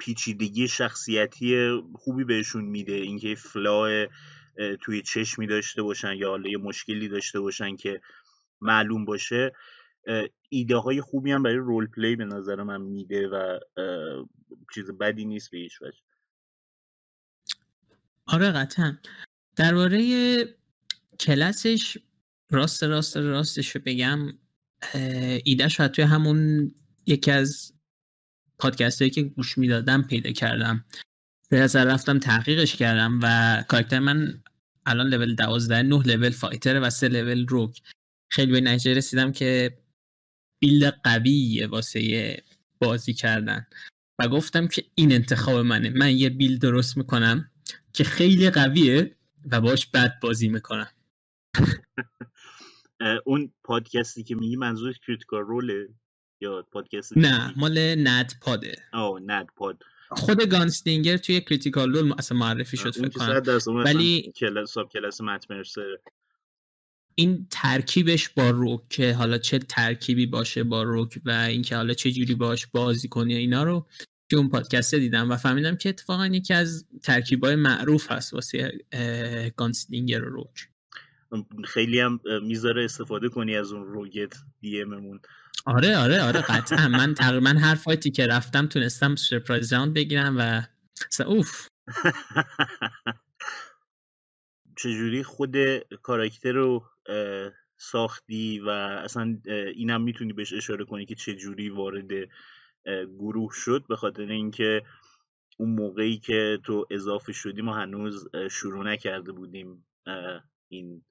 پیچیدگی 0.05 0.69
شخصیتی 0.69 1.71
خوبی 1.95 2.25
بهشون 2.25 2.65
میده. 2.65 2.93
اینکه 2.93 3.35
فلا 3.35 4.07
توی 4.81 5.03
چشمی 5.03 5.47
داشته 5.47 5.83
باشن 5.83 6.13
یا 6.17 6.29
حالا 6.29 6.51
یه 6.51 6.59
مشکلی 6.59 7.09
داشته 7.09 7.41
باشن 7.41 7.77
که 7.77 8.01
معلوم 8.61 9.05
باشه 9.05 9.53
ایده 10.49 10.77
های 10.77 11.01
خوبی 11.01 11.33
هم 11.33 11.43
برای 11.43 11.57
رول 11.57 11.87
پلی 11.87 12.17
به 12.17 12.25
نظر 12.25 12.63
من 12.63 12.81
میده 12.81 13.29
و 13.29 13.59
چیز 14.75 14.91
بدی 14.91 15.25
نیست 15.25 15.51
به 15.51 15.59
هیچ 15.59 15.83
وجه. 15.83 15.99
آره 18.27 18.51
قطعا. 18.51 18.99
درباره 19.57 19.99
کلاسش 21.21 21.99
راست 22.51 22.83
راست 22.83 23.17
راستش 23.17 23.77
رو 23.77 23.81
بگم 23.87 24.19
ایده 25.45 25.69
شاید 25.69 25.91
توی 25.91 26.05
همون 26.05 26.71
یکی 27.07 27.31
از 27.31 27.73
پادکست 28.63 29.03
هایی 29.03 29.11
که 29.11 29.23
گوش 29.23 29.59
می‌دادم 29.59 30.03
پیدا 30.03 30.33
کردم. 30.33 30.85
به 31.49 31.61
نظر 31.61 31.85
رفتم 31.85 32.19
تحقیقش 32.19 32.77
کردم 32.77 33.21
و 33.23 33.65
کاراکتر 33.69 33.99
من 33.99 34.43
الان 34.87 35.09
level 35.09 35.35
12 35.35 35.83
نه 35.83 36.03
level 36.07 36.31
fighter 36.31 36.81
و 36.81 36.91
سه 36.91 37.09
level 37.09 37.47
rogue 37.47 37.83
خیلی 38.31 38.53
به 38.53 38.61
نتیجه 38.61 38.95
رسیدم 38.95 39.33
که 39.33 39.79
build 40.61 41.01
قویه 41.05 41.67
واسه 41.67 42.43
بازی 42.79 43.15
کردن. 43.15 43.67
و 44.21 44.29
گفتم 44.29 44.67
که 44.67 44.85
این 44.95 45.13
انتخاب 45.13 45.57
منه. 45.57 45.91
من 45.91 46.17
یه 46.17 46.29
build 46.29 46.61
درست 46.61 46.97
می‌کنم 46.97 47.51
که 47.93 48.05
خیلی 48.05 48.51
قویه 48.51 49.17
و 49.51 49.61
باش 49.61 49.87
بد 49.87 50.21
بازی 50.21 50.49
می‌کنم. 50.49 50.89
اون 53.27 53.53
پادکستی 53.65 54.23
که 54.23 54.35
میگی 54.35 54.57
منظور 54.57 54.93
Critical 54.93 55.41
Role 55.41 55.79
ه 55.79 55.89
یا 56.43 56.67
پادکست 56.73 57.19
نه 57.19 57.55
مال 57.57 57.95
NADDPOD 57.99 58.33
ه. 58.41 58.75
آه 58.93 59.21
NADDPOD. 59.27 59.83
خود 60.11 60.49
gunslinger 60.51 61.17
توی 61.17 61.41
Critical 61.41 61.93
Role 61.93 62.13
اصلا 62.19 62.39
معرفی 62.39 62.77
شد 62.77 62.95
فکر 62.95 63.09
کنم. 63.09 63.43
ولی 63.67 64.33
class 64.37 64.73
subclass 64.73 65.21
مت 65.21 65.47
این 67.15 67.47
ترکیبش 67.51 68.29
با 68.29 68.51
rogue 68.51 68.89
که 68.89 69.15
حالا 69.15 69.39
چه 69.39 69.59
ترکیبی 69.59 70.27
باشه 70.27 70.65
با 70.65 70.83
rogue 70.83 71.21
و 71.25 71.31
اینکه 71.31 71.77
حالا 71.77 71.95
چه 71.95 72.13
جوری 72.13 72.35
باش 72.35 72.67
بازی 72.67 73.09
کنی 73.09 73.35
اینا 73.35 73.63
رو 73.63 73.87
که 74.31 74.37
اون 74.37 74.49
پادکست 74.49 74.95
دیدم 74.95 75.31
و 75.31 75.37
فهمیدم 75.37 75.77
که 75.77 75.89
اتفاقا 75.89 76.27
یکی 76.27 76.55
از 76.55 76.87
ترکیبای 77.03 77.57
معروف 77.57 78.13
هست 78.13 78.35
واسه 78.35 78.81
gunslinger 79.57 80.25
و 80.25 80.31
rogue. 80.31 80.69
خیلی 81.65 82.01
هم 82.01 82.21
می‌ذاره 82.43 82.85
استفاده 82.85 83.29
کنی 83.29 83.57
از 83.57 83.73
اون 83.73 83.85
rogue 83.85 84.28
ت 84.28 84.37
DM 84.61 84.83
مون. 84.83 85.21
آره 85.67 85.97
آره 85.97 86.23
آره 86.23 86.41
قطعا. 86.41 86.89
من 86.89 87.15
تقریبا 87.15 87.51
هر 87.51 87.75
فایتی 87.75 88.11
که 88.11 88.27
رفتم 88.27 88.67
تونستم 88.67 89.17
سرپرایز 89.17 89.73
راوند 89.73 89.95
بگیرم 89.95 90.37
و 90.39 90.63
اوف. 91.27 91.69
چجوری 94.79 95.23
خود 95.23 95.57
کاراکتر 96.03 96.53
رو 96.53 96.85
ساختی 97.77 98.61
و 98.61 98.69
اصلا 98.69 99.39
اینم 99.75 100.03
می‌تونی 100.03 100.33
بهش 100.33 100.53
اشاره 100.53 100.85
کنی 100.85 101.07
که 101.07 101.15
چجوری 101.15 101.69
وارد 101.69 102.11
گروه 103.19 103.53
شد؟ 103.55 103.85
به 103.89 103.97
خاطر 103.97 104.23
اینکه 104.23 104.83
اون 105.59 105.71
موقعی 105.71 106.19
که 106.19 106.59
تو 106.65 106.87
اضافه 106.91 107.33
شدی 107.33 107.63
ما 107.63 107.75
هنوز 107.75 108.29
شروع 108.51 108.85
نکرده 108.85 109.33
بودیم 109.33 109.87
این 110.69 111.05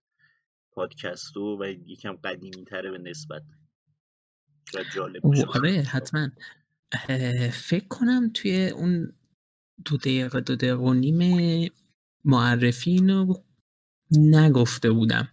پادکستو 0.72 1.58
و 1.62 1.66
یکم 1.66 2.14
قدیمی 2.14 2.66
تره 2.66 2.92
به 2.92 2.98
نسبت. 2.98 3.44
جالب 4.96 5.26
آره 5.56 5.82
حتما. 5.82 6.30
فکر 7.54 7.88
کنم 7.88 8.32
توی 8.34 8.68
اون 8.68 9.14
دو 9.86 9.98
دقیقه 9.98 10.42
دو 10.42 10.56
دقیقه 10.56 10.76
و 10.76 10.94
نیم 10.94 11.72
معرفی 12.26 12.92
اینو 12.92 13.34
نگفته 14.12 14.92
بودم. 14.92 15.30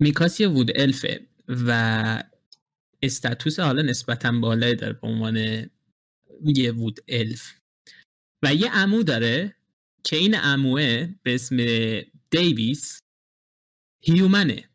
میکاسی 0.00 0.46
وود 0.46 0.70
الفه 0.74 1.26
و 1.48 2.22
استاتوس 3.02 3.60
حالا 3.60 3.82
نسبتا 3.82 4.32
بالایی 4.32 4.74
داره 4.74 4.92
به 4.92 5.06
عنوان 5.06 5.36
یه 6.44 6.72
وود 6.72 7.00
الف. 7.08 7.58
و 8.42 8.54
یه 8.54 8.70
امو 8.72 9.02
داره 9.02 9.54
که 10.04 10.16
این 10.16 10.34
اموه 10.38 11.08
به 11.22 11.34
اسم 11.34 11.56
دیویس 12.30 13.00
هیومنه. 14.00 14.67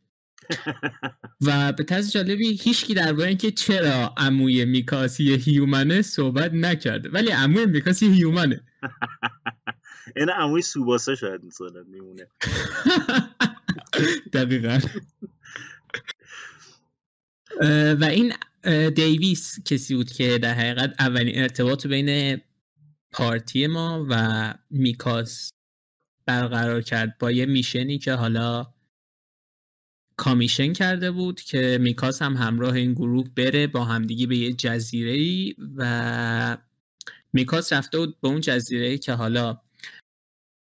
و 1.41 1.71
به 1.71 1.83
طرز 1.83 2.11
جالبی 2.11 2.47
هیچکی 2.47 2.93
درباره 2.93 3.27
اینکه 3.27 3.51
چرا 3.51 4.13
عموی 4.17 4.65
میکاسی 4.65 5.33
هیومنه 5.33 6.01
صحبت 6.01 6.53
نکرده. 6.53 7.09
ولی 7.09 7.31
عموی 7.31 7.65
میکاسی 7.65 8.07
هیومنه. 8.07 8.63
این 10.15 10.29
عموی 10.39 10.61
سوباسه 10.61 11.15
شاید 11.15 11.45
مثلا 11.45 11.83
میمونه. 11.87 12.27
دقیقا. 14.33 14.79
و 17.99 18.05
این 18.05 18.33
دیویس 18.89 19.59
کسی 19.65 19.95
بود 19.95 20.11
که 20.11 20.37
در 20.37 20.53
حقیقت 20.53 20.95
اولین 20.99 21.41
ارتباط 21.41 21.87
بین 21.87 22.41
پارتی 23.11 23.67
ما 23.67 24.05
و 24.09 24.53
میکاس 24.69 25.51
برقرار 26.25 26.81
کرد 26.81 27.17
با 27.17 27.31
یه 27.31 27.45
میشنی 27.45 27.97
که 27.97 28.13
حالا 28.13 28.72
کامیشن 30.17 30.73
کرده 30.73 31.11
بود 31.11 31.41
که 31.41 31.77
میکاس 31.81 32.21
هم 32.21 32.33
همراه 32.33 32.73
این 32.73 32.93
گروه 32.93 33.29
بره 33.35 33.67
با 33.67 33.85
همدیگه 33.85 34.27
به 34.27 34.37
یه 34.37 34.53
جزیره 34.53 35.11
ای 35.11 35.55
و 35.75 36.57
میکاس 37.33 37.73
رفته 37.73 37.97
بود 37.97 38.21
به 38.21 38.27
اون 38.27 38.41
جزیره 38.41 38.85
ای 38.87 38.97
که 38.97 39.13
حالا 39.13 39.61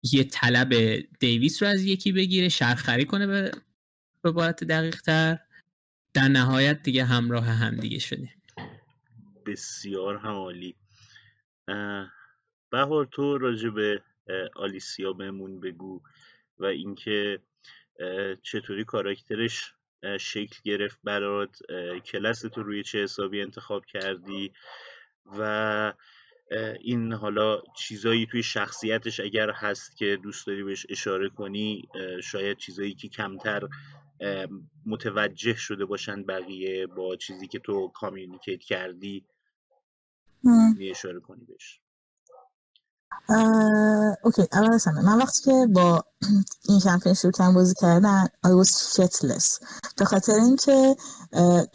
یه 0.04 0.24
طلب 0.24 0.74
دیویس 1.20 1.64
رو 1.64 1.70
از 1.70 1.84
یکی 1.84 2.12
بگیره 2.12 2.50
شرخری 2.50 3.06
کنه 3.06 3.28
به 3.28 3.52
به 4.22 4.30
عبارت 4.30 4.64
دقیق 4.64 5.02
تر. 5.02 5.40
در 6.14 6.28
نهایت 6.28 6.82
دیگه 6.84 7.06
همراه 7.06 7.46
همدیگه 7.46 8.00
شده 8.00 8.30
بسیار 9.46 10.18
همالی 10.18 10.76
بهار 12.70 13.06
تو 13.12 13.38
راجع 13.38 13.70
به 13.70 14.02
آلیسیا 14.56 15.14
بهمون 15.14 15.60
بگو 15.60 16.02
و 16.60 16.66
اینکه 16.66 17.40
چطوری 18.44 18.84
کاراکترش 18.84 19.74
شکل 20.20 20.56
گرفت 20.64 21.00
برات 21.04 21.60
کلاس 22.06 22.42
تو 22.42 22.64
روی 22.64 22.84
چه 22.84 23.04
حسابی 23.04 23.42
انتخاب 23.42 23.86
کردی 23.86 24.52
و 25.26 25.94
این 26.80 27.14
حالا 27.14 27.62
چیزایی 27.76 28.26
توی 28.26 28.44
شخصیتش 28.44 29.20
اگر 29.20 29.52
هست 29.52 29.98
که 29.98 30.18
دوست 30.24 30.48
داری 30.48 30.64
بهش 30.64 30.86
اشاره 30.90 31.30
کنی 31.30 31.88
شاید 32.24 32.58
چیزایی 32.58 32.94
که 32.94 33.08
کمتر 33.08 33.68
متوجه 34.86 35.56
شده 35.56 35.86
باشن 35.86 36.24
بقیه 36.24 36.88
با 36.88 37.16
چیزی 37.16 37.48
که 37.48 37.60
تو 37.60 37.88
communicate 37.88 38.60
کردی 38.60 39.26
اشاره 40.82 41.20
کنی 41.20 41.46
بهش. 41.46 41.80
okay 44.24 44.48
اول 44.54 44.74
از 44.74 44.88
من 44.88 45.18
وقتی 45.18 45.42
که 45.42 45.68
با 45.70 46.04
این 46.70 46.80
کمپین 46.80 47.14
شروع 47.14 47.32
کردم 47.32 47.54
بازی 47.54 47.74
کردن 47.82 48.26
I 48.26 48.50
was 48.50 48.70
shitless. 48.70 49.60
به 49.98 50.06
خاطر 50.06 50.34
اینکه 50.34 50.96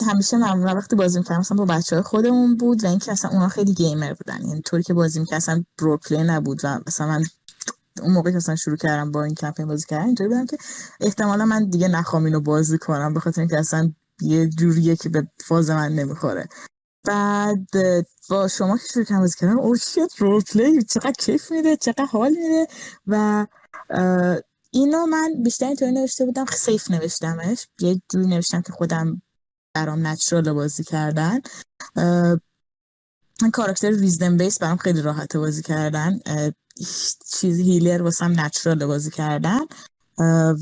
همیشه 0.06 0.36
معمولا 0.36 0.74
وقتی 0.74 0.96
بازی 0.96 1.18
می‌کردم 1.18 1.40
مثلا 1.40 1.56
با 1.56 1.64
بچه 1.64 1.96
های 1.96 2.02
خودمون 2.02 2.56
بود 2.56 2.84
و 2.84 2.88
اینکه 2.88 3.12
اصلا 3.12 3.30
اونا 3.30 3.48
خیلی 3.48 3.74
gamer 3.74 4.14
بودن. 4.14 4.46
یعنی 4.46 4.60
طوری 4.60 4.82
که 4.82 4.94
بازی 4.94 5.20
می‌کردم 5.20 5.36
اصلا 5.36 5.64
برو 5.78 5.98
نبود 6.10 6.60
و 6.64 6.80
مثلا 6.86 7.06
من 7.06 7.24
اون 8.02 8.12
موقع 8.12 8.30
که 8.30 8.36
اصلا 8.36 8.56
شروع 8.56 8.76
کردم 8.76 9.10
با 9.10 9.24
این 9.24 9.34
کمپین 9.34 9.66
بازی 9.66 9.86
کردن 9.88 10.04
اینطوری 10.06 10.28
بودم 10.28 10.46
که 10.46 10.58
احتمالا 11.00 11.44
من 11.44 11.70
دیگه 11.70 11.88
نخوام 11.88 12.24
اینو 12.24 12.40
بازی 12.40 12.78
کنم 12.78 13.14
به 13.14 13.20
خاطر 13.20 13.40
اینکه 13.40 13.58
اصلا 13.58 13.92
یه 14.20 14.48
جوریه 14.48 14.96
که 14.96 15.08
به 15.08 15.28
فاز 15.44 15.70
من 15.70 15.92
نمی‌خوره. 15.92 16.48
بعد 17.04 17.68
با 18.30 18.48
شما 18.48 18.78
که 18.78 18.84
شروع 18.92 19.20
بازی 19.20 19.36
کردم 19.38 19.58
او 19.58 19.74
رول 20.18 20.42
پلی 20.42 20.82
چقدر 20.82 21.12
کیف 21.18 21.50
میده 21.50 21.76
چقدر 21.76 22.04
حال 22.04 22.30
میده 22.30 22.66
و 23.06 23.46
اینو 24.70 25.06
من 25.06 25.42
بیشتر 25.42 25.66
اینطوری 25.66 25.92
نوشته 25.92 26.24
بودم 26.24 26.44
سیف 26.44 26.90
نوشتمش 26.90 27.66
یه 27.80 28.02
جوری 28.12 28.26
نوشتم 28.26 28.62
که 28.62 28.72
خودم 28.72 29.22
برام 29.74 30.06
نچرال 30.06 30.52
بازی 30.52 30.84
کردن. 30.84 31.40
کاراکتر 33.52 33.92
ویزدم 33.92 34.36
بیس 34.36 34.58
برام 34.58 34.76
خیلی 34.76 35.02
راحت 35.02 35.36
بازی 35.36 35.62
کردن 35.62 36.20
چیز 37.32 37.60
هیلر 37.60 38.02
واسم 38.02 38.40
نچرال 38.40 38.86
بازی 38.86 39.10
کردن. 39.10 39.60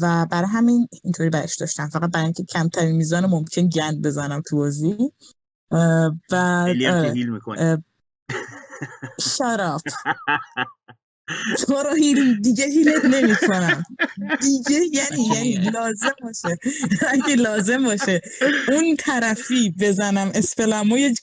و 0.00 0.26
برای 0.30 0.48
همین 0.48 0.88
اینطوری 1.02 1.30
برش 1.30 1.56
داشتم 1.56 1.88
فقط 1.88 2.10
برای 2.10 2.24
اینکه 2.24 2.44
کمترین 2.44 2.96
میزان 2.96 3.26
ممکن 3.26 3.68
گند 3.68 4.02
بزنم 4.02 4.42
تو 4.46 4.56
بازی. 4.56 5.12
و 5.70 6.10
شراف 9.20 9.82
تو 11.66 11.74
رو 11.74 11.94
هیل 11.94 12.40
دیگه 12.40 12.64
هیلت 12.64 13.04
نمی 13.04 13.36
کنم 13.36 13.82
دیگه 14.40 14.80
یعنی 14.92 15.28
یعنی 15.34 15.70
لازم 15.70 16.14
باشه. 16.22 16.58
اگه 17.08 17.36
لازم 17.36 17.84
باشه 17.84 18.20
اون 18.68 18.96
طرفی 18.96 19.74
بزنم 19.80 20.32
اسپلمو 20.34 20.98
یه 20.98 21.14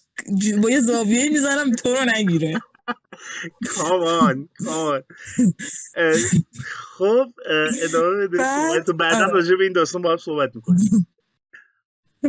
با 0.62 0.70
یه 0.70 0.82
زاویه 0.82 1.30
می‌زنم 1.30 1.72
تو 1.72 1.94
رو 1.96 2.06
نگیره. 2.16 2.62
کامان 3.70 4.50
کامان 4.66 5.04
خب 6.98 7.26
ادامه 7.84 8.28
بده 8.28 8.84
تو 8.86 8.94
بعدا 8.94 9.26
راجع 9.26 9.56
به 9.56 9.64
این 9.64 9.74
داستان 9.74 10.02
با 10.02 10.12
هم 10.12 10.18
صحبت 10.18 10.56
می‌کنیم. 10.56 11.08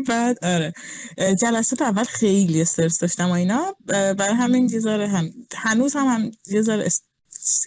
بعد 0.08 0.44
آره. 0.44 0.72
جلسات 1.40 1.82
اول 1.82 2.04
خیلی 2.04 2.62
استرس 2.62 2.98
داشتم 2.98 3.28
و 3.28 3.32
اینا. 3.32 3.76
برای 3.86 4.34
همین 4.34 4.68
یه 4.68 4.90
هم 4.90 5.30
هنوز 5.54 5.96
هم, 5.96 6.06
هم 6.06 6.30
یه 6.46 6.62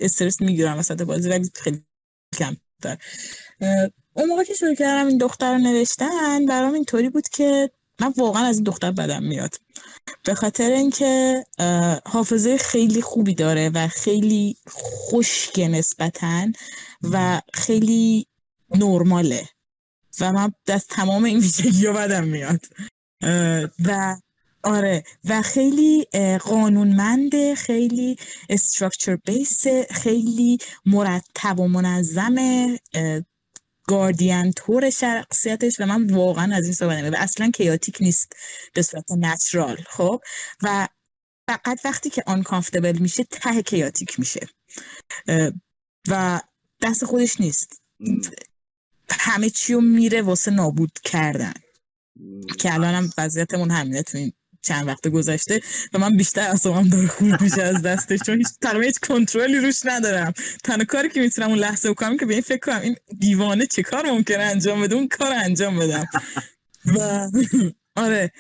استرس 0.02 0.42
می‌گیرم 0.42 0.78
وسط 0.78 1.02
بازی 1.02 1.30
ولی 1.30 1.52
خیلی 1.56 1.84
کم 2.38 2.56
دار 2.82 2.98
اون 4.14 4.30
موقع 4.30 4.44
که 4.44 4.54
شروع 4.54 4.76
کردم 4.76 5.08
این 5.08 5.18
دختر 5.18 5.54
رو 5.54 5.58
نوشتن 5.58 6.46
برام 6.46 6.74
اینطوری 6.74 7.10
بود 7.10 7.28
که 7.30 7.70
من 8.02 8.14
واقعا 8.18 8.46
از 8.46 8.56
این 8.56 8.64
دختر 8.64 8.92
بدم 8.92 9.24
میاد. 9.24 9.56
به 10.24 10.34
خاطر 10.36 10.72
اینکه 10.72 11.44
حافظه 12.06 12.58
خیلی 12.58 13.02
خوبی 13.02 13.36
داره 13.36 13.70
و 13.70 13.88
خیلی 13.88 14.58
خشک 14.70 15.60
نسبتا 15.60 16.48
و 17.04 17.42
خیلی 17.54 18.28
نرماله. 18.76 19.50
و 20.20 20.32
من 20.32 20.52
از 20.68 20.88
تمام 20.88 21.24
این 21.24 21.40
ویژگی 21.40 21.86
ها 21.86 21.94
بدم 21.94 22.24
میاد. 22.24 22.66
و 23.86 24.18
آره 24.64 25.04
و 25.26 25.42
خیلی 25.42 26.08
قانونمنده 26.44 27.56
خیلی 27.56 28.16
استراکچر 28.50 29.16
بیس 29.16 29.68
خیلی 29.92 30.58
مرتب 30.86 31.60
و 31.60 31.68
منظمه 31.68 32.80
گاردین 33.84 34.52
تور 34.52 34.90
شخصیتش 34.90 35.80
و 35.80 35.86
من 35.86 36.14
واقعا 36.14 36.56
از 36.56 36.64
این 36.64 36.74
صحبت 36.74 37.14
و 37.14 37.16
اصلا 37.18 37.52
کیاتیک 37.52 37.98
نیست 38.02 38.34
به 38.74 38.82
صورت 38.82 39.12
نچرال 39.12 39.78
خب؟ 39.90 40.22
و 40.64 40.88
فقط 41.50 41.80
وقتی 41.86 42.10
که 42.10 42.24
آن 42.28 42.44
میشه 43.00 43.24
ته 43.24 43.62
کیاتیک 43.62 44.20
میشه. 44.20 44.48
و 46.08 46.42
دست 46.82 47.06
خودش 47.06 47.42
نیست. 47.42 47.82
همه 49.20 49.50
چی 49.50 49.74
رو 49.74 49.82
میره 49.82 50.22
واسه 50.22 50.52
نابود 50.52 51.00
کردن. 51.04 51.54
که 52.60 52.74
الان 52.74 52.94
هم 52.94 53.10
وضعیتمون 53.18 53.72
همینه 53.72 54.04
تو 54.04 54.18
این 54.18 54.34
چند 54.62 54.88
وقت 54.88 55.08
گذشته 55.08 55.62
و 55.94 56.00
من 56.00 56.18
بیشتر 56.18 56.42
اصابم 56.42 56.90
داره 56.90 57.08
خوب 57.08 57.42
میشه 57.42 57.64
از 57.64 57.82
دستش 57.82 58.20
چون 58.20 58.38
هیچ 58.38 58.48
تقریبا 58.62 58.86
هیچ 58.86 59.00
کنترلی 59.00 59.60
روش 59.60 59.82
ندارم. 59.86 60.34
تنها 60.64 60.86
کاری 60.86 61.10
که 61.10 61.22
می‌تونم 61.22 61.50
اون 61.50 61.60
لحظه 61.60 61.92
بکنم 61.92 62.18
که 62.18 62.26
به 62.26 62.34
این 62.34 62.42
فکر 62.42 62.60
کنم 62.60 62.82
این 62.82 62.96
دیوانه 63.20 63.66
چه 63.66 63.84
کار 63.84 64.06
ممکنه 64.06 64.44
انجام 64.44 64.82
بده؟ 64.82 64.96
اون 64.96 65.08
کار 65.08 65.34
انجام 65.34 65.80
بدم. 65.80 66.08
و 66.86 67.30
آره. 68.02 68.32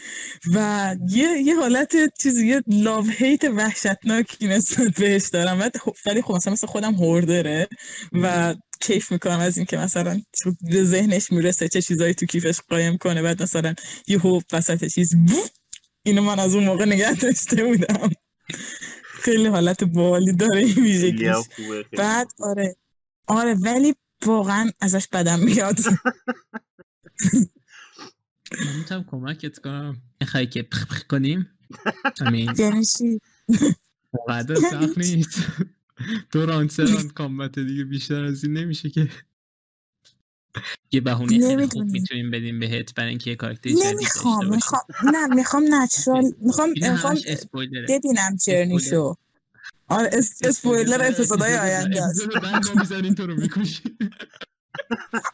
و 0.53 0.95
یه 1.09 1.29
یه 1.45 1.55
حالت 1.55 1.93
چیزی 2.21 2.47
یه 2.47 2.63
لاو 2.67 3.05
هیت 3.05 3.43
وحشتناکی 3.43 4.47
نسبت 4.47 4.99
بهش 4.99 5.29
دارم. 5.29 5.71
ولی 6.05 6.21
خب 6.21 6.35
مثلا 6.35 6.53
مثل 6.53 6.67
خودم 6.67 6.93
هوردره 6.93 7.67
و 8.13 8.55
کیف 8.81 9.11
می‌کنم 9.11 9.39
از 9.39 9.57
اینکه 9.57 9.77
مثلا 9.77 10.21
به 10.61 10.83
ذهنش 10.83 11.31
می‌رسه 11.31 11.67
چه 11.67 11.81
چیزایی 11.81 12.13
تو 12.13 12.25
کیفش 12.25 12.59
قایم 12.69 12.97
کنه. 12.97 13.21
بعد 13.21 13.43
مثلا 13.43 13.73
یه 14.07 14.19
هوب 14.19 14.43
وسط 14.53 14.85
چیز 14.85 15.15
اینو 16.03 16.21
من 16.21 16.39
از 16.39 16.55
اون 16.55 16.63
موقع 16.63 16.85
نگه 16.85 17.15
داشته 17.15 17.63
بودم. 17.65 18.09
خیلی 19.03 19.45
حالت 19.47 19.83
بالی 19.83 20.33
داره 20.33 20.57
این 20.57 20.83
ویژگیش. 20.83 21.35
بعد 21.97 22.27
آره. 22.39 22.75
آره 23.27 23.53
ولی 23.53 23.95
واقعا 24.25 24.71
ازش 24.81 25.07
بدم 25.07 25.39
میاد. 25.39 25.77
من 28.59 28.77
می‌تونم 28.77 29.03
کمکت 29.03 29.59
کنم. 29.59 30.01
می‌خوای 30.21 30.47
که 30.47 30.63
پخ 30.63 30.85
پخ 30.85 31.03
کنیم؟ 31.03 31.47
یعنی 32.59 32.85
چی؟ 32.85 33.19
قدر 34.29 34.55
سخت 34.55 34.97
نیست. 34.97 35.39
دو 36.31 36.45
راند 36.45 36.69
سه 36.69 36.83
راند 36.83 37.13
کامبت 37.13 37.59
دیگه 37.59 37.83
بیشتر 37.83 38.23
از 38.23 38.43
این 38.43 38.53
نمیشه 38.53 38.89
که. 38.89 39.09
یه 40.91 41.01
بهونه 41.01 41.47
خیلی 41.47 41.67
خوب 41.67 41.83
می‌تونیم 41.83 42.31
بدیم 42.31 42.59
بهت 42.59 42.93
برای 42.95 43.09
اینکه 43.09 43.29
یه 43.29 43.35
کاراکتر 43.35 43.69
جدید 43.69 43.83
نمی‌خوام. 43.83 44.49
می‌خوام 44.49 44.81
نه 45.03 45.27
می‌خوام 45.27 45.63
نچرال 45.69 46.31
می‌خوام 46.41 46.69
می‌خوام 46.69 47.15
ببینم 47.89 48.35
جرنی 48.45 48.79
شو. 48.79 49.15
آره 49.87 50.09
اسپویلر. 50.43 51.07
اپیزودهای 51.11 51.57
آینده 51.57 52.03
است. 52.03 52.21
تو 53.17 53.27
رو 53.27 53.35
می‌کشی 53.35 53.97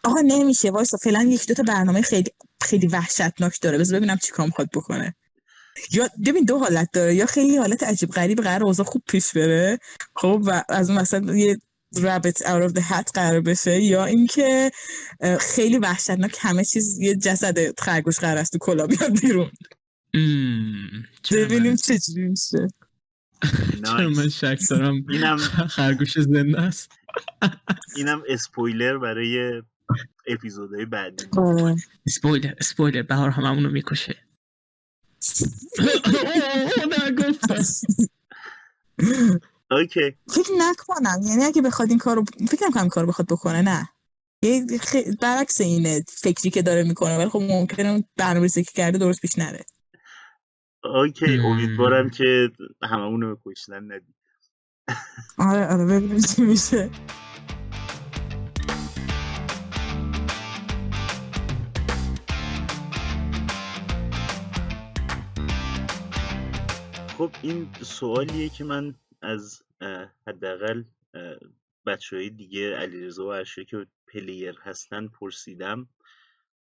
آقا 0.03 0.21
نمیشه 0.21 0.71
وایسا 0.71 0.97
فعلا 0.97 1.23
یک 1.23 1.47
دو 1.47 1.53
تا 1.53 1.63
برنامه 1.63 2.01
خیلی 2.01 2.31
خیلی 2.61 2.87
وحشتناک 2.87 3.61
داره. 3.61 3.77
بذار 3.77 3.99
ببینم 3.99 4.17
چیکار 4.17 4.45
می‌خواد 4.45 4.69
بکنه. 4.73 5.15
یا 5.91 6.09
ببین 6.25 6.43
دو 6.43 6.59
حالت 6.59 6.89
داره 6.93 7.15
یا 7.15 7.25
خیلی 7.25 7.57
حالت 7.57 7.83
عجیب 7.83 8.09
غریب 8.09 8.41
قرار 8.41 8.63
اوضاع 8.63 8.85
خوب 8.85 9.03
پیش 9.07 9.31
بره 9.31 9.79
خب 10.15 10.41
و 10.45 10.63
از 10.69 10.89
اون 10.89 10.99
مثلا 10.99 11.35
یه 11.35 11.57
رابط 11.95 12.43
out 12.43 12.69
of 12.69 12.73
the 12.73 12.81
hat 12.81 13.11
قرار 13.13 13.41
بشه 13.41 13.81
یا 13.81 14.05
اینکه 14.05 14.71
خیلی 15.39 15.77
وحشتناک 15.77 16.37
همه 16.39 16.65
چیز 16.65 16.99
یه 16.99 17.15
جسد 17.15 17.79
خرگوش 17.79 18.19
قرار 18.19 18.37
است 18.37 18.51
تو 18.51 18.57
کلا 18.57 18.87
بیاد 18.87 19.19
بیرون. 19.21 19.51
ببینیم 21.31 21.75
چجوری 21.75 22.27
میشه. 22.27 22.67
چرا 23.85 24.09
من 24.09 24.29
شک 24.29 24.59
دارم 24.69 25.05
اینم 25.09 25.37
خرگوش 25.37 26.19
زنده 26.19 26.61
است. 26.61 26.89
اینم 27.95 28.23
اسپویلر 28.27 28.97
برای 28.97 29.63
اپیزودهای 30.27 30.85
بعدی. 30.85 31.25
اسپویلر 32.05 32.53
اسپویلر 32.59 33.01
بهار 33.01 33.29
هممونو 33.29 33.69
می‌کشه. 33.69 34.15
اوکی. 39.71 40.17
فکر 40.27 40.51
نکنم. 40.57 41.21
یعنی 41.23 41.43
اگه 41.43 41.61
بخواد 41.61 41.89
این 41.89 41.99
کارو 41.99 42.23
فکر 42.49 42.65
نکنم 42.69 42.89
کارو 42.89 43.07
بخواد 43.07 43.27
بکنه 43.27 43.61
نه. 43.61 43.89
خ... 44.81 44.95
برعکس 45.21 45.61
اینه 45.61 46.03
فکری 46.07 46.49
که 46.49 46.61
داره 46.61 46.83
می‌کنه 46.83 47.17
ولی 47.17 47.29
خب 47.29 47.41
ممکنه 47.41 47.89
اون 47.89 48.03
برنامه‌ریزی 48.17 48.63
که 48.63 48.71
کرده 48.71 48.97
درست 48.97 49.21
پیش 49.21 49.37
نره. 49.37 49.65
اوکی. 50.83 51.39
امیدوارم 51.39 52.09
که 52.09 52.51
هممون 52.83 53.21
رو 53.21 53.39
کشتن 53.45 53.91
ندید 53.91 54.15
آره 55.37 55.73
آره 55.73 55.85
ببینیم 55.85 56.19
چی 56.19 56.41
میشه. 56.41 56.89
خب 67.17 67.31
این 67.41 67.69
سوالیه 67.81 68.49
که 68.49 68.63
من 68.63 68.95
از 69.21 69.63
حداقل 70.27 70.83
بچه 71.85 72.15
های 72.15 72.29
دیگه 72.29 72.75
علیرضا 72.75 73.27
و 73.27 73.33
عرشه 73.33 73.65
که 73.65 73.87
پلیر 74.07 74.59
هستن 74.63 75.07
پرسیدم. 75.07 75.87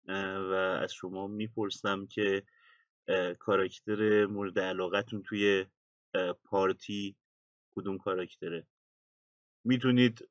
و 0.07 0.79
از 0.83 0.93
شما 0.93 1.27
می‌پرسم 1.27 2.05
که 2.05 2.43
کاراکتر 3.39 4.25
مورد 4.25 4.59
علاقتون 4.59 5.23
توی 5.23 5.65
پارتی 6.43 7.15
کدوم 7.75 7.97
کاراکتره. 7.97 8.67
می‌تونید 9.65 10.29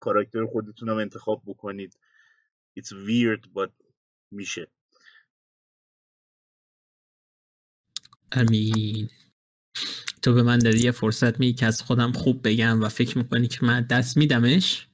کاراکتر 0.00 0.46
خودتون 0.46 0.88
هم 0.88 0.96
انتخاب 0.96 1.42
بکنید. 1.46 1.98
It's 2.80 2.92
weird 2.92 3.48
but 3.56 3.70
میشه. 4.30 4.70
امین. 8.32 9.08
تو 10.22 10.34
به 10.34 10.42
من 10.42 10.58
دادی 10.58 10.84
یه 10.84 10.90
فرصت 10.90 11.40
می 11.40 11.52
که 11.52 11.66
از 11.66 11.82
خودم 11.82 12.12
خوب 12.12 12.48
بگم 12.48 12.82
و 12.82 12.88
فکر 12.88 13.18
می‌کنی 13.18 13.48
که 13.48 13.58
من 13.62 13.86
دست 13.90 14.16
میدمش؟ 14.16 14.88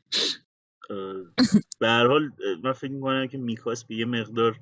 به 1.80 1.88
هر 1.88 2.06
حال 2.06 2.30
من 2.62 2.72
فکر 2.72 2.90
می‌کنم 2.90 3.28
که 3.28 3.38
میکاس 3.38 3.84
به 3.84 3.94
یه 3.94 4.04
مقدار 4.04 4.60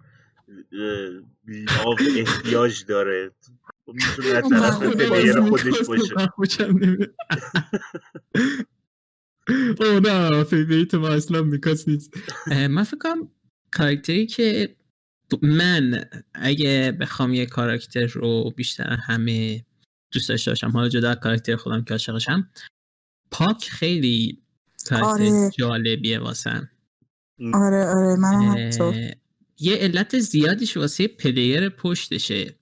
love 1.46 1.96
احتیاج 2.16 2.84
داره. 2.84 3.30
می‌تونه 3.86 4.28
از 4.28 4.44
طرف 4.50 4.82
player 4.82 5.40
خودش 5.40 5.82
باشه. 5.88 6.14
او 9.80 10.00
نه 10.00 10.44
favorite 10.44 10.94
ما 10.94 11.08
اصلا 11.08 11.42
میکاس 11.42 11.88
نیست. 11.88 12.14
من 12.70 12.82
فکر 12.82 12.98
کنم 12.98 13.30
کاراکتری 13.70 14.26
که 14.26 14.76
من 15.42 16.04
اگه 16.34 16.96
بخوام 17.00 17.34
یه 17.34 17.46
کاراکتر 17.46 18.06
رو 18.06 18.52
بیشتر 18.56 18.96
همه 19.06 19.64
دوست 20.12 20.28
داشته 20.28 20.50
باشم 20.50 20.70
حالا 20.70 20.88
جدا 20.88 21.14
کاراکتر 21.14 21.56
خودم 21.56 21.84
که 21.84 21.94
عاشقشم 21.94 22.50
پاک 23.30 23.68
خیلی 23.70 24.42
کاراکتر 24.88 25.24
آره. 25.24 25.50
جالبیه 25.58 26.18
واسم. 26.18 26.68
آره 27.54 27.86
آره 27.86 28.16
من 28.16 28.70
یه 29.60 29.74
علت 29.76 30.18
زیادیش 30.18 30.76
واسه 30.76 31.08
پلیر 31.08 31.68
پشتشه. 31.68 32.54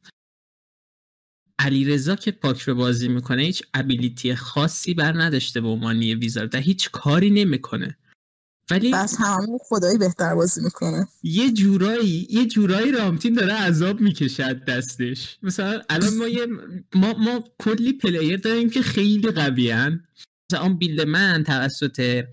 علیرضا 1.58 2.16
که 2.16 2.32
پاک 2.32 2.60
رو 2.60 2.74
بازی 2.74 3.08
می‌کنه 3.08 3.42
هیچ 3.42 3.62
ابیلیتی 3.74 4.34
خاصی 4.34 4.94
بر 4.94 5.22
نداشته 5.22 5.60
به 5.60 5.68
عنوان 5.68 6.02
یه 6.02 6.16
ویزارد 6.16 6.54
هیچ 6.54 6.90
کاری 6.90 7.30
نمی‌کنه. 7.30 7.96
ولی 8.70 8.92
بس 8.92 9.16
همون 9.20 9.58
خدایی 9.68 9.98
بهتر 9.98 10.34
بازی 10.34 10.60
می‌کنه. 10.60 11.08
یه 11.22 11.52
جورایی 11.52 12.26
یه 12.30 12.46
جورایی 12.46 12.92
رامتین 12.92 13.34
داره 13.34 13.52
عذاب 13.52 14.00
می‌کشد 14.00 14.64
دستش. 14.64 15.38
مثلا 15.42 15.82
الان 15.88 16.16
ما 16.16 16.28
یه 16.28 16.46
ما, 16.94 17.12
ما 17.12 17.44
کلی 17.58 17.92
player 17.92 18.36
داریم 18.36 18.70
که 18.70 18.82
خیلی 18.82 19.30
قویان 19.30 20.04
مثلا 20.50 20.62
اون 20.62 20.78
build 20.78 21.04
من 21.04 21.44
توسط 21.44 22.24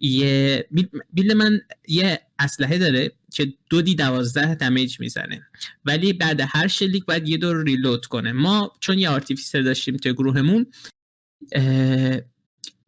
یه 0.00 0.68
build 1.12 1.34
من 1.34 1.60
یه 1.88 2.20
اسلحه 2.38 2.78
داره. 2.78 3.12
که 3.32 3.54
دو 3.70 3.82
d 3.82 3.94
دوازده 3.94 4.54
damage 4.54 5.00
می‌زنه. 5.00 5.46
ولی 5.84 6.12
بعد 6.12 6.40
هر 6.48 6.66
شلیک 6.66 7.04
باید 7.04 7.28
یه 7.28 7.36
دور 7.36 7.64
reload 7.64 8.06
کنه. 8.06 8.32
ما 8.32 8.72
چون 8.80 8.98
یه 8.98 9.08
artificer 9.08 9.60
داشتیم 9.60 9.96
توی 9.96 10.12
گروهمون 10.12 10.66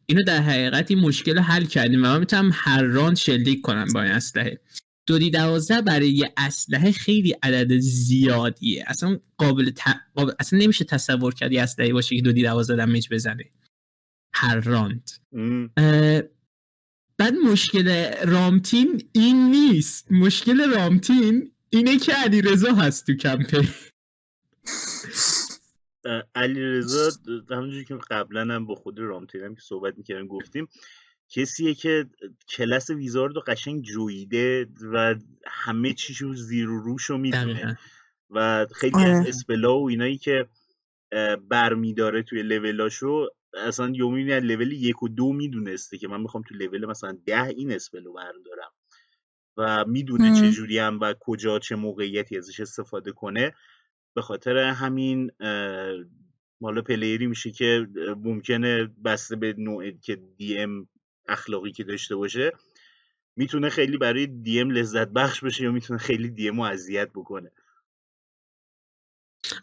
اینو 0.07 0.23
در 0.27 0.43
حقیقت 0.43 0.91
این 0.91 1.01
مشکل 1.01 1.39
حل 1.39 1.65
کردیم 1.65 2.01
و 2.01 2.07
من 2.07 2.19
می‌تونم 2.21 2.51
هر 2.55 2.83
راند 2.83 3.17
شلیک 3.17 3.61
کنم 3.61 3.87
با 3.95 4.03
این 4.03 4.13
اسلحه. 4.13 4.61
دو 5.07 5.19
دی 5.19 5.31
دوازده 5.31 5.81
برای 5.81 6.11
یه 6.11 6.33
اسلحه 6.37 6.93
خیلی 6.93 7.35
عدد 7.43 7.79
زیادیه. 7.79 8.85
اصلا 8.87 9.21
قابل, 9.39 9.71
اصلا 10.39 10.59
نمیشه 10.59 10.85
تصور 10.85 11.35
کرد 11.35 11.53
یه 11.53 11.63
اسلحه 11.63 11.93
باشه 11.93 12.17
که 12.17 12.23
دو 12.23 12.33
دی 12.33 12.43
دوازده 12.43 12.77
دمیج 12.77 13.09
بزنه. 13.11 13.45
هر 14.35 14.61
راند. 14.61 15.11
بعد 17.19 17.35
مشکل 17.35 18.15
رامتین 18.27 19.09
این 19.13 19.51
نیست. 19.51 20.13
مشکل 20.13 20.75
رامتین 20.75 21.53
اینه 21.71 21.99
که 21.99 22.13
علی 22.13 22.43
رضا 22.43 22.75
هست 22.75 23.07
تو 23.07 23.15
کمپین. 23.15 23.69
علی 26.35 26.63
رضا 26.63 27.11
همونجوری 27.51 27.85
که 27.85 27.99
قبلا 28.11 28.55
هم 28.55 28.67
با 28.67 28.75
خود 28.75 28.99
رامتین 28.99 29.43
هم 29.43 29.55
که 29.55 29.61
صحبت 29.61 29.99
می‌کردیم 29.99 30.27
گفتیم 30.27 30.69
کسیه 31.29 31.75
که 31.75 32.07
کلاس 32.49 32.91
ویزارد 32.91 33.35
رو 33.35 33.43
قشنگ 33.47 33.83
جویده 33.83 34.67
و 34.93 35.15
همه 35.47 35.93
چیشو 35.93 36.35
زیر 36.35 36.71
و 36.71 36.81
روش 36.81 37.05
رو 37.05 37.19
می‌دونه 37.19 37.79
و 38.31 38.67
خیلی 38.75 38.97
از 38.97 39.19
آره. 39.19 39.29
اسپلا 39.29 39.79
و 39.79 39.89
اینایی 39.89 40.19
که 40.19 40.49
برمیداره 41.49 42.23
توی 42.23 42.43
لولاشو 42.43 43.29
اصلا 43.55 43.93
یومینی 43.95 44.33
از 44.33 44.43
لول 44.43 44.73
یک 44.73 45.03
و 45.03 45.09
دو 45.09 45.33
می‌دونسته 45.33 45.99
که 45.99 46.09
من 46.09 46.21
می‌خوام 46.21 46.43
تو 46.49 46.55
لول 46.55 46.87
مثلا 46.87 47.19
ده 47.27 47.47
این 47.47 47.73
اسپلو 47.73 48.13
بردارم. 48.13 48.73
و 49.57 49.85
می‌دونه 49.85 50.41
چجوری 50.41 50.79
هم 50.79 51.01
و 51.01 51.15
کجا 51.21 51.59
چه 51.59 51.77
موقعیتی 51.77 52.39
ازش 52.39 52.61
استفاده 52.61 53.13
کنه. 53.13 53.53
به 54.15 54.23
خاطر 54.23 54.57
همین 54.57 55.31
مالا 56.61 56.83
پلیری 56.83 57.27
میشه 57.27 57.51
که 57.51 57.89
ممکنه 58.25 58.91
بسته 59.05 59.37
به 59.37 59.55
نوع 59.59 59.91
که 59.91 60.17
دی 60.37 60.59
ام 60.59 60.89
اخلاقی 61.29 61.73
که 61.73 61.85
داشته 61.85 62.17
باشه 62.17 62.53
می‌تونه 63.37 63.69
خیلی 63.69 63.97
برای 63.97 64.27
دی 64.27 64.61
ام 64.61 64.71
لذت 64.71 65.09
بخش 65.09 65.45
بشه 65.45 65.65
یا 65.65 65.73
می‌تونه 65.73 65.99
خیلی 65.99 66.29
دی 66.29 66.49
ام 66.49 66.57
رو 66.57 66.63
اذیت 66.63 67.11
بکنه. 67.11 67.51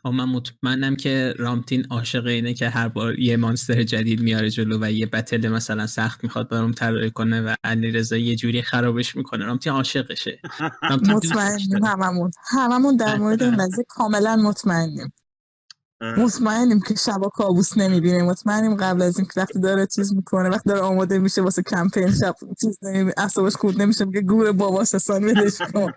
من 0.06 0.26
مطمئنم 0.26 0.96
که 0.96 1.34
رامتین 1.38 1.86
عاشق 1.90 2.26
اینه 2.26 2.54
که 2.54 2.70
هر 2.70 2.88
بار 2.88 3.20
یه 3.20 3.38
مانستر 3.38 3.84
جدید 3.84 4.22
میاره 4.22 4.50
جلو 4.50 4.78
و 4.82 4.92
یه 4.92 5.06
بتل 5.06 5.50
مثلا 5.50 5.88
سخت 5.88 6.24
می‌خواد 6.24 6.50
برام 6.50 6.72
طراحی 6.72 7.12
کنه 7.12 7.42
و 7.42 7.56
علیرضا 7.64 8.18
یه 8.18 8.36
جوری 8.36 8.62
خرابش 8.62 9.16
می‌کنه. 9.16 9.46
رامتین 9.46 9.74
عاشقشه. 9.74 10.40
مطمئنیم 11.10 11.86
هممون. 11.86 12.32
هممون 12.50 12.96
در 12.96 13.18
مورد 13.18 13.44
این 13.44 13.58
قضیه 13.58 13.86
کاملا 13.90 14.36
مطمئنیم. 14.36 15.14
مطمئنیم 16.02 16.80
که 16.80 16.96
شبا 16.96 17.30
کابوس 17.30 17.78
نمی‌بینه. 17.78 18.24
مطمئنیم 18.24 18.76
قبل 18.76 19.02
از 19.02 19.18
اینکه 19.18 19.34
وقتی 19.38 19.60
داره 19.60 19.88
چیز 19.88 20.14
می‌کنه 20.14 20.50
وقتی 20.50 20.70
داره 20.70 20.82
آماده 20.82 21.20
میشه 21.20 21.42
واسه 21.42 21.64
کمپین 21.64 22.12
شب 22.12 22.36
چیز 22.62 22.80
نمی‌بینه 22.82 23.14
اصابش 23.18 23.56
خود 23.56 23.82
نمیشه 23.82 24.06
میگه 24.06 24.22
گور 24.22 24.52
بابا 24.52 24.86
سسان 24.86 25.24
ولش 25.24 25.58
کن. 25.74 25.92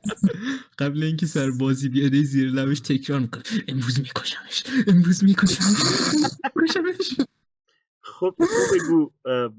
قبل 0.78 1.02
اینکه 1.02 1.26
سر 1.26 1.50
بازی 1.50 1.88
بیاده 1.88 2.22
زیر 2.22 2.50
لبش 2.50 2.80
تکرار 2.80 3.20
می‌کنه. 3.20 3.42
امروز 3.68 4.00
میکشمش 4.00 4.64
امروز 4.86 5.24
میکشمش. 5.24 5.76
خب 8.22 8.34
بگو 8.74 9.10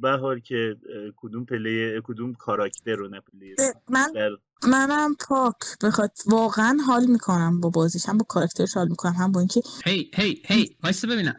بهار 0.01 0.39
که 0.39 0.77
کدوم 1.15 1.45
play 1.45 2.01
کدوم 2.03 2.33
کاراکتر 2.33 2.95
رو 2.95 3.09
نه 3.09 3.21
من 3.89 4.09
منم 4.67 5.15
پاک 5.15 5.55
بخواد. 5.83 6.11
واقعا 6.25 6.77
حال 6.87 7.05
می‌کنم 7.05 7.61
با 7.61 7.69
بازیش 7.69 8.09
هم 8.09 8.17
با 8.17 8.25
کاراکترش 8.29 8.73
حال 8.73 8.87
می‌کنم 8.87 9.13
هم 9.13 9.31
با 9.31 9.39
اینکه 9.39 9.61
هی 9.85 10.11
هی 10.13 10.41
هی 10.45 10.77
وایسا 10.83 11.07
ببینم. 11.07 11.35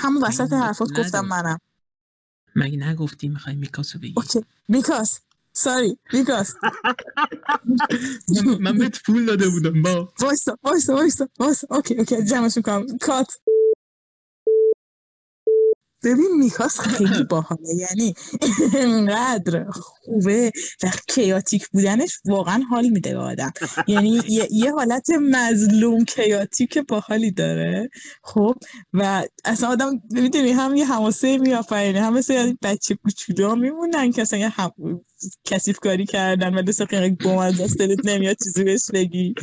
همون 0.00 0.22
وسط 0.22 0.52
حرفات 0.52 0.92
گفتم 0.92 1.20
منم. 1.20 1.58
مگه 2.56 2.76
نگفتی 2.76 3.28
می‌خوای 3.28 3.56
میکاسو 3.56 3.98
بگی؟ 3.98 4.14
okay. 4.16 4.44
میکاس. 4.68 5.20
sorry 5.52 5.98
میکاس. 6.12 6.54
من 8.60 8.78
بهت 8.78 9.02
پول 9.02 9.26
داده 9.26 9.48
بودم 9.48 9.82
با. 9.82 10.12
وایسا 10.20 10.58
وایسا 10.62 10.94
وایسا 10.94 11.28
وایسا. 11.38 11.66
okay 11.70 11.94
okay. 11.94 12.24
جمعش 12.24 12.56
می‌کنم 12.56 12.86
cut. 13.00 13.32
ببین 16.04 16.28
میکاس 16.38 16.80
خیلی 16.80 17.22
باحاله 17.24 17.74
یعنی 17.74 18.14
انقدر 18.76 19.64
خوبه 19.70 20.52
و 20.82 20.90
کیاتیک 21.08 21.68
بودنش 21.68 22.18
واقعا 22.24 22.62
حال 22.70 22.88
میده 22.88 23.12
به 23.14 23.18
آدم. 23.20 23.52
یعنی 23.86 24.22
یه, 24.50 24.72
حالت 24.72 25.10
مظلوم 25.10 26.04
کیاتیک 26.04 26.78
باحالی 26.78 27.30
داره. 27.30 27.90
خب 28.22 28.54
و 28.94 29.24
اصلا 29.44 29.68
آدم 29.68 30.02
می‌دونی 30.10 30.50
هم 30.50 30.74
یه 30.76 30.86
حماسه 30.86 31.38
میآفرینه 31.38 32.00
هم 32.00 32.12
مثل 32.12 32.54
بچه 32.62 32.94
کوچولو 32.94 33.56
میمونن 33.56 34.12
که 34.12 34.22
اصلا 34.22 34.50
هم... 34.52 34.70
کسیف 35.44 35.78
کاری 35.78 36.06
کردن 36.06 36.54
ولی 36.54 36.72
خیلی 36.72 37.10
بوم 37.10 37.38
از 37.38 37.60
دست 37.60 37.78
دلت 37.78 38.06
نمیاد 38.06 38.36
چیزی 38.44 38.64
بهش 38.64 38.90
بگی. 38.94 39.34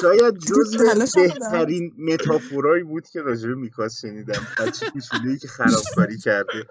شاید 0.00 0.38
جز 0.38 0.76
بهترین 1.16 1.92
متافورایی 1.98 2.84
بود 2.84 3.08
که 3.08 3.20
راجع 3.20 3.48
میکاس 3.48 4.00
شنیدم. 4.00 4.46
بچه 4.58 4.90
کوچولویی 4.90 5.38
که 5.38 5.48
خرابکاری 5.48 6.18
کرده. 6.18 6.66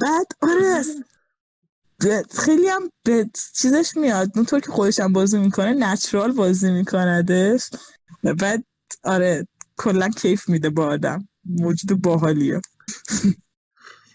بعد 0.00 0.26
آره 0.42 0.82
خیلی 2.44 2.68
هم 2.68 2.90
به 3.04 3.30
چیزش 3.56 3.96
میاد. 3.96 4.30
اونطور 4.36 4.60
که 4.60 4.70
خودش 4.70 5.00
هم 5.00 5.12
بازی 5.12 5.38
می‌کنه 5.38 5.74
نچرال 5.74 6.32
بازی 6.32 6.70
میکندش. 6.70 7.70
بعد 8.22 8.64
آره 9.04 9.46
کلا 9.76 10.08
کیف 10.08 10.48
میده 10.48 10.70
با 10.70 10.86
آدم. 10.86 11.28
موجود 11.44 12.02
باحالیه. 12.02 12.60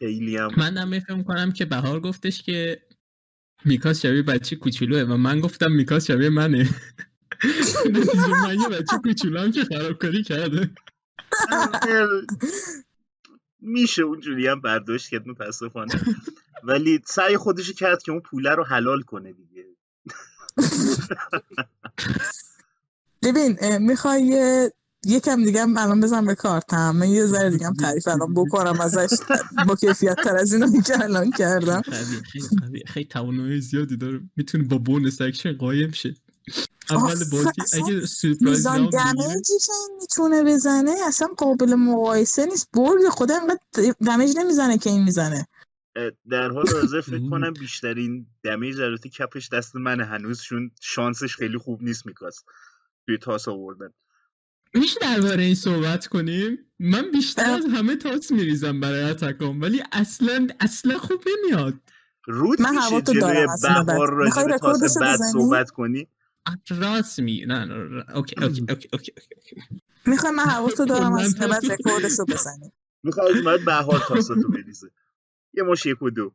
خیلی 0.01 0.37
هم. 0.37 0.49
من 0.57 0.77
هم 0.77 0.99
فکر 0.99 1.23
کنم 1.23 1.51
که 1.51 1.65
بهار 1.65 1.99
گفتش 1.99 2.43
که 2.43 2.81
میکاس 3.65 4.01
شبیه 4.01 4.21
بچه 4.21 4.55
کوچولوه 4.55 5.01
و 5.01 5.17
من 5.17 5.39
گفتم 5.39 5.71
میکاس 5.71 6.07
شبیه 6.07 6.29
منه. 6.29 6.69
من 8.43 8.59
یه 8.59 8.69
بچه 8.69 8.97
کوچولم 9.03 9.51
که 9.51 9.63
خرابکاری 9.63 10.23
کرده. 10.23 10.69
میشه 13.59 14.01
اونجوری 14.01 14.47
هم 14.47 14.61
برداشت 14.61 15.09
کرد 15.09 15.27
متاسفانه. 15.27 15.93
ولی 16.63 17.01
سعی 17.05 17.37
خودش 17.37 17.71
کرد 17.71 18.03
که 18.03 18.11
اون 18.11 18.21
پوله 18.21 18.49
رو 18.49 18.63
حلال 18.63 19.01
کنه 19.01 19.33
دیگه. 19.33 19.65
ببین 23.23 23.77
می‌خوای 23.77 24.71
یکم 25.05 25.43
دیگه 25.43 25.61
الان 25.61 25.99
بزن 25.99 26.25
به 26.25 26.35
کارتم. 26.35 26.91
من 26.95 27.09
یه 27.09 27.25
ذره 27.25 27.49
دیگه 27.49 27.65
هم 27.65 27.73
تعریف 27.73 28.07
الان 28.07 28.33
بکنم 28.33 28.81
ازش. 28.81 29.17
با 29.67 29.75
کیفیت 29.75 30.15
تر 30.23 30.35
از 30.35 30.53
اینو 30.53 30.81
که 30.81 31.03
الان 31.03 31.31
کردم. 31.31 31.81
خیلی 31.81 32.83
خیلی 32.87 33.05
توانایی 33.05 33.61
زیادی 33.61 33.97
داره. 33.97 34.21
می‌تونه 34.35 34.63
با 34.63 34.77
bonus 34.77 35.21
action 35.21 35.53
قایم 35.53 35.91
شه. 35.91 36.13
اول 36.89 37.23
بازی 37.31 37.49
اگه 37.73 38.05
سورپرایز 38.05 38.41
میزان 38.41 38.89
damage 38.89 39.44
ی 39.44 39.53
که 39.65 39.73
این 39.73 39.97
می‌تونه 40.01 40.43
بزنه. 40.43 40.95
اصلا 41.07 41.27
قابل 41.37 41.75
مقایسه 41.75 42.45
نیست. 42.45 42.69
برد 42.73 43.09
خدا 43.09 43.35
انقدر 43.35 43.93
damage 44.05 44.38
نمی‌زنه 44.37 44.77
که 44.77 44.89
این 44.89 45.03
می‌زنه. 45.03 45.47
در 46.29 46.49
حال 46.49 46.65
حاضر 46.81 47.01
فکر 47.11 47.29
کنم 47.29 47.53
بیشترین 47.53 48.27
damage 48.43 48.81
البته 48.81 49.09
کپش 49.09 49.49
دست 49.49 49.75
من 49.75 50.01
هنوزشون 50.01 50.71
شانسش 50.81 51.35
خیلی 51.35 51.57
خوب 51.57 51.83
نیست 51.83 52.05
میکاس 52.05 52.43
توی 53.05 53.17
تاس 53.17 53.47
آوردن. 53.47 53.89
میشه 54.73 54.99
درباره 55.01 55.43
این 55.43 55.55
صحبت 55.55 56.07
کنیم؟ 56.07 56.57
من 56.79 57.12
بیشتر 57.12 57.51
از 57.51 57.65
همه 57.65 57.95
تاس 57.95 58.31
میریزم 58.31 58.79
برای 58.79 59.03
attack 59.03 59.53
ام 59.53 59.62
ولی 59.62 59.84
اصلا 59.91 60.47
اصلا 60.60 60.97
خوب 60.97 61.23
نمیاد. 61.27 61.73
رود 62.25 62.62
من 62.62 63.01
جلوی 63.03 63.47
بهار 63.62 64.13
راجع 64.13 64.43
به 64.47 64.57
تاس 64.57 64.97
بعد 64.97 65.19
صحبت 65.34 65.69
کنی؟ 65.69 66.07
راست 66.69 67.19
می 67.19 67.45
نه 67.45 67.65
نه 67.65 68.03
okay 68.15 68.36
okay 68.43 68.65
okay 68.69 68.89
okay 68.93 69.12
می‌خوای 70.05 70.34
من 70.34 70.43
حواستو 70.43 70.86
دارم 70.86 71.13
از 71.13 71.36
بعد 71.36 71.71
رکوردشو 71.71 72.25
بزنیم 72.25 72.71
می‌خوای 73.03 73.38
از 73.38 73.43
بعد 73.43 73.65
بهار 73.65 73.99
تاساتو 74.07 74.49
بریزه. 74.49 74.91
یه 75.53 75.63
مش 75.63 75.86
یک 75.86 76.01
و 76.01 76.10
دو. 76.10 76.34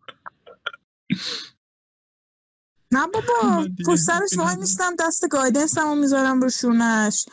نه 2.92 3.07
بابا 3.07 3.66
پشت 3.87 4.01
سرش 4.01 4.38
وای 4.38 4.57
میستم 4.57 4.96
دست 4.99 5.29
guidance 5.31 5.79
هم 5.79 5.99
می‌ذارم 5.99 6.40
رو 6.40 6.51
شونش. 6.51 7.27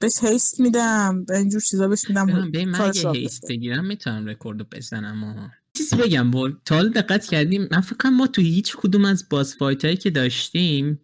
بهش 0.00 0.12
haste 0.22 0.60
میدم 0.60 1.26
اینجور 1.30 1.60
چیزا 1.60 1.88
بهش 1.88 2.08
میدم. 2.08 2.50
به 2.50 2.64
من 2.64 2.80
اگه 2.80 3.10
haste 3.10 3.48
بگیرم 3.48 3.84
می‌تونم 3.84 4.26
رکوردو 4.26 4.64
بزنم 4.72 5.52
چیزی 5.76 5.96
بگم 5.96 6.30
با 6.30 6.50
تا 6.64 6.74
حال 6.74 6.88
دقت 6.88 7.24
کردیم 7.24 7.68
من 7.70 7.80
فکر 7.80 8.08
ما 8.08 8.26
تو 8.26 8.42
هیچ 8.42 8.76
کدوم 8.76 9.04
از 9.04 9.28
boss 9.28 9.54
fight 9.54 9.84
هایی 9.84 9.96
که 9.96 10.10
داشتیم 10.10 11.00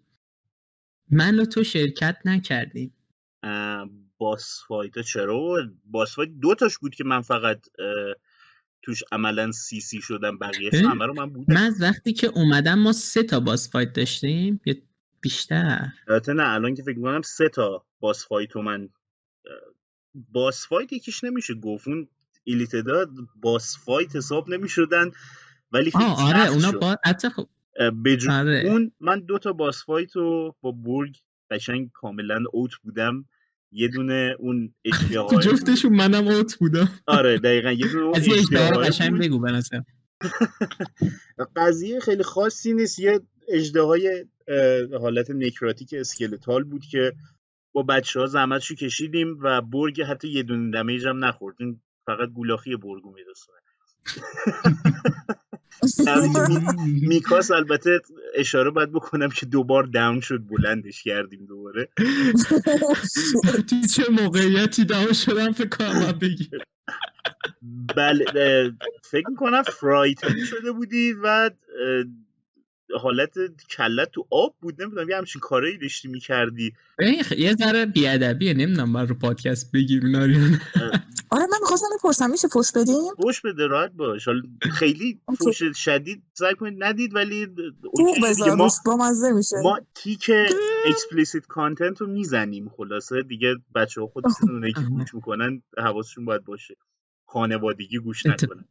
من 1.10 1.40
و 1.40 1.44
تو 1.44 1.64
شرکت 1.64 2.16
نکردیم. 2.24 2.94
boss 4.18 4.60
fight 4.68 5.00
چرا؟ 5.00 5.56
boss 5.84 6.14
fight 6.14 6.28
دو 6.28 6.54
تاش 6.54 6.78
بود 6.78 6.94
که 6.94 7.04
من 7.04 7.20
فقط 7.20 7.66
توش 8.82 9.02
عملا 9.12 9.52
CC 9.52 10.00
شدم 10.00 10.38
بقیه 10.38 10.70
همه 10.74 11.06
رو 11.06 11.14
من 11.14 11.30
بودم. 11.30 11.54
من 11.54 11.62
از 11.62 11.82
وقتی 11.82 12.12
که 12.12 12.26
اومدم 12.26 12.78
ما 12.78 12.92
سه 12.92 13.22
تا 13.22 13.40
boss 13.40 13.70
fight 13.70 13.92
داشتیم 13.92 14.60
یا 14.64 14.74
بیشتر. 15.20 15.88
البته 16.08 16.32
نه 16.32 16.48
الان 16.48 16.74
که 16.74 16.82
فکر 16.82 16.96
می‌کنم 16.96 17.22
سه 17.22 17.48
تا 17.48 17.84
باس 18.00 18.28
فایت 18.28 18.56
و 18.56 18.62
من 18.62 18.88
باس 20.14 20.66
فایت 20.68 20.92
یکیش 20.92 21.24
نمیشه 21.24 21.54
گفت 21.54 21.88
اون 21.88 22.08
ایلیتدا 22.44 23.06
باس 23.36 23.78
فایت 23.84 24.16
حساب 24.16 24.48
نمی‌شدن 24.48 25.10
ولی 25.72 25.90
خیلی 25.90 26.04
آره 26.04 26.48
اونا 26.48 26.72
با 26.72 26.96
حتی 27.04 27.28
خب 27.28 27.48
آره. 28.30 28.62
اون 28.66 28.92
من 29.00 29.20
دو 29.20 29.38
تا 29.38 29.52
باس 29.52 29.84
فایت 29.84 30.16
رو 30.16 30.56
با 30.60 30.72
برگ 30.72 31.16
قشنگ 31.50 31.90
کاملا 31.92 32.44
اوت 32.52 32.74
بودم. 32.82 33.24
یه 33.72 33.88
دونه 33.88 34.36
اون 34.38 34.74
اشتهای 34.84 35.38
جفتشون 35.38 35.92
منم 35.92 36.28
اوت 36.28 36.56
بودم. 36.58 36.90
آره 37.06 37.38
دقیقا 37.38 37.70
یه 37.70 37.86
دونه 37.92 38.16
از 38.16 38.28
اشتهای 38.28 38.70
قشنگ 38.70 39.18
بگو 39.18 39.38
بناسم 39.38 39.86
قضیه 41.56 42.00
خیلی 42.00 42.22
خاصی 42.22 42.72
نیست. 42.72 42.98
یه 42.98 43.20
اجده 43.48 43.80
حالت 45.00 45.30
نکراتیک 45.30 45.94
اسکلتال 45.98 46.64
بود 46.64 46.84
که 46.84 47.12
با 47.72 47.82
بچه 47.82 48.20
ها 48.20 48.26
زحمتشو 48.26 48.74
کشیدیم 48.74 49.38
و 49.42 49.60
برگ 49.60 50.02
حتی 50.02 50.28
یه 50.28 50.42
دونه 50.42 50.70
دمیج 50.70 51.06
هم 51.06 51.24
نخوردیم 51.24 51.82
فقط 52.06 52.28
گولاخی 52.28 52.76
برگو 52.76 53.14
میرسونه. 53.14 53.58
میکاس 57.08 57.50
البته 57.50 58.00
اشاره 58.34 58.70
باید 58.70 58.92
بکنم 58.92 59.28
که 59.28 59.46
دوبار 59.46 59.84
داون 59.84 60.20
شد 60.20 60.42
بلندش 60.46 61.02
کردیم 61.02 61.46
دوباره. 61.46 61.88
تو 63.68 63.80
چه 63.94 64.02
موقعیتی 64.10 64.84
داون 64.84 65.12
شدم 65.12 65.52
فکر 65.52 65.68
کنم 65.68 66.18
بگیر 66.20 66.48
بله 67.96 68.24
فکر 69.02 69.30
می‌کنم 69.30 69.62
frightened 69.62 70.44
شده 70.44 70.72
بودی 70.72 71.12
و 71.12 71.50
حالت 73.00 73.34
کله‌ت 73.70 74.10
تو 74.10 74.26
آب 74.30 74.54
بود. 74.60 74.82
نمی‌دونم 74.82 75.08
یه 75.08 75.16
همچین 75.16 75.40
کارایی 75.40 75.78
داشتی 75.78 76.08
می‌کردی. 76.08 76.72
یه 77.38 77.54
ذره 77.54 77.86
بیادبیه. 77.86 78.54
نمی‌دونم 78.54 78.90
من 78.90 79.08
رو 79.08 79.14
پادکست 79.14 79.72
بگیر 79.72 80.04
می‌خواستم 81.70 81.96
بپرسم 81.98 82.30
میشه 82.30 82.48
فوش 82.48 82.72
بدیم 82.72 83.14
فوش 83.22 83.40
بده 83.40 83.66
راحت 83.66 83.92
باش. 83.92 84.28
خیلی 84.72 85.20
فوش 85.38 85.62
شدید 85.62 86.22
سعی 86.34 86.54
کنید 86.54 86.84
ندید 86.84 87.14
ولی 87.14 87.46
ما 88.56 88.70
با 88.86 88.96
مزه 88.96 89.32
میشه. 89.32 89.56
ما 89.62 89.80
تیک 89.94 90.30
explicit 90.86 91.46
content 91.46 92.00
رو 92.00 92.06
می‌زنیم 92.06 92.70
خلاصه 92.76 93.22
دیگه 93.22 93.56
بچه 93.74 94.00
ها 94.00 94.06
خودشون 94.06 94.72
که 94.72 94.80
گوش 94.80 95.14
می‌کنن 95.14 95.62
حواسشون 95.78 96.24
باید 96.24 96.44
باشه. 96.44 96.76
خانوادگی 97.26 97.98
گوش 97.98 98.26
نکنن 98.26 98.64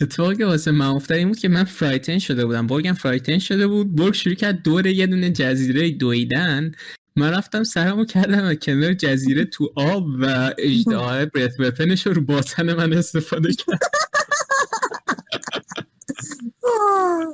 اتفاقی 0.00 0.36
که 0.36 0.46
واسه 0.46 0.70
من 0.70 0.86
افتاد 0.86 1.18
این 1.18 1.28
بود 1.28 1.38
که 1.38 1.48
من 1.48 1.64
فرایتن 1.64 2.18
شده 2.18 2.46
بودم. 2.46 2.66
برگم 2.66 2.92
فرایتن 2.92 3.38
شده 3.38 3.66
بود. 3.66 3.96
برگ 3.96 4.14
شروع 4.14 4.34
کرد 4.34 4.62
دور 4.62 4.86
یه 4.86 5.06
دونه 5.06 5.30
جزیره 5.30 5.90
دویدن. 5.90 6.72
من 7.16 7.34
رفتم 7.34 7.64
سرمو 7.64 8.04
کردم 8.04 8.48
و 8.48 8.54
کنار 8.54 8.94
جزیره 8.94 9.44
تو 9.44 9.72
آب 9.76 10.06
و 10.20 10.54
اجده 10.58 11.26
برث 11.34 11.60
وپنش 11.60 12.06
رو 12.06 12.22
باسن 12.22 12.74
من 12.74 12.92
استفاده 12.92 13.52
کرد 13.52 13.80